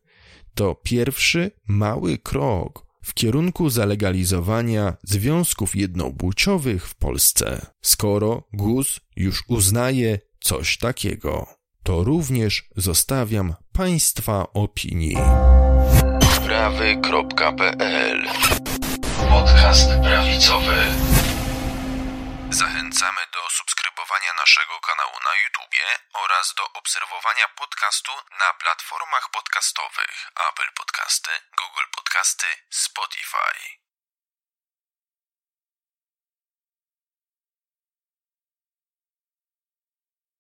to 0.55 0.75
pierwszy 0.75 1.51
mały 1.67 2.19
krok 2.19 2.87
w 3.03 3.15
kierunku 3.15 3.71
zalegalizowania 3.71 4.97
związków 5.03 5.77
jednopłciowych 5.77 6.89
w 6.89 6.95
Polsce. 6.95 7.67
Skoro 7.83 8.43
GUS 8.53 9.01
już 9.17 9.45
uznaje 9.49 10.19
coś 10.41 10.79
takiego, 10.79 11.47
to 11.83 12.05
również 12.05 12.69
zostawiam 12.77 13.55
Państwa 13.73 14.53
opinii. 14.53 15.17
prawy.pl 16.47 18.27
Podcast 19.29 19.91
prawicowy. 20.03 20.77
Zachęcamy 22.51 23.21
do 23.33 23.43
subskrybowania 24.13 24.35
naszego 24.35 24.81
kanału 24.81 25.21
na 25.25 25.35
YouTubie 25.35 25.99
oraz 26.13 26.55
do 26.55 26.73
obserwowania 26.73 27.49
podcastu 27.49 28.13
na 28.39 28.55
platformach 28.55 29.31
podcastowych 29.31 30.31
Apple 30.49 30.73
Podcasty, 30.73 31.31
Google 31.59 31.87
Podcasty, 31.97 32.47
Spotify. 32.71 33.82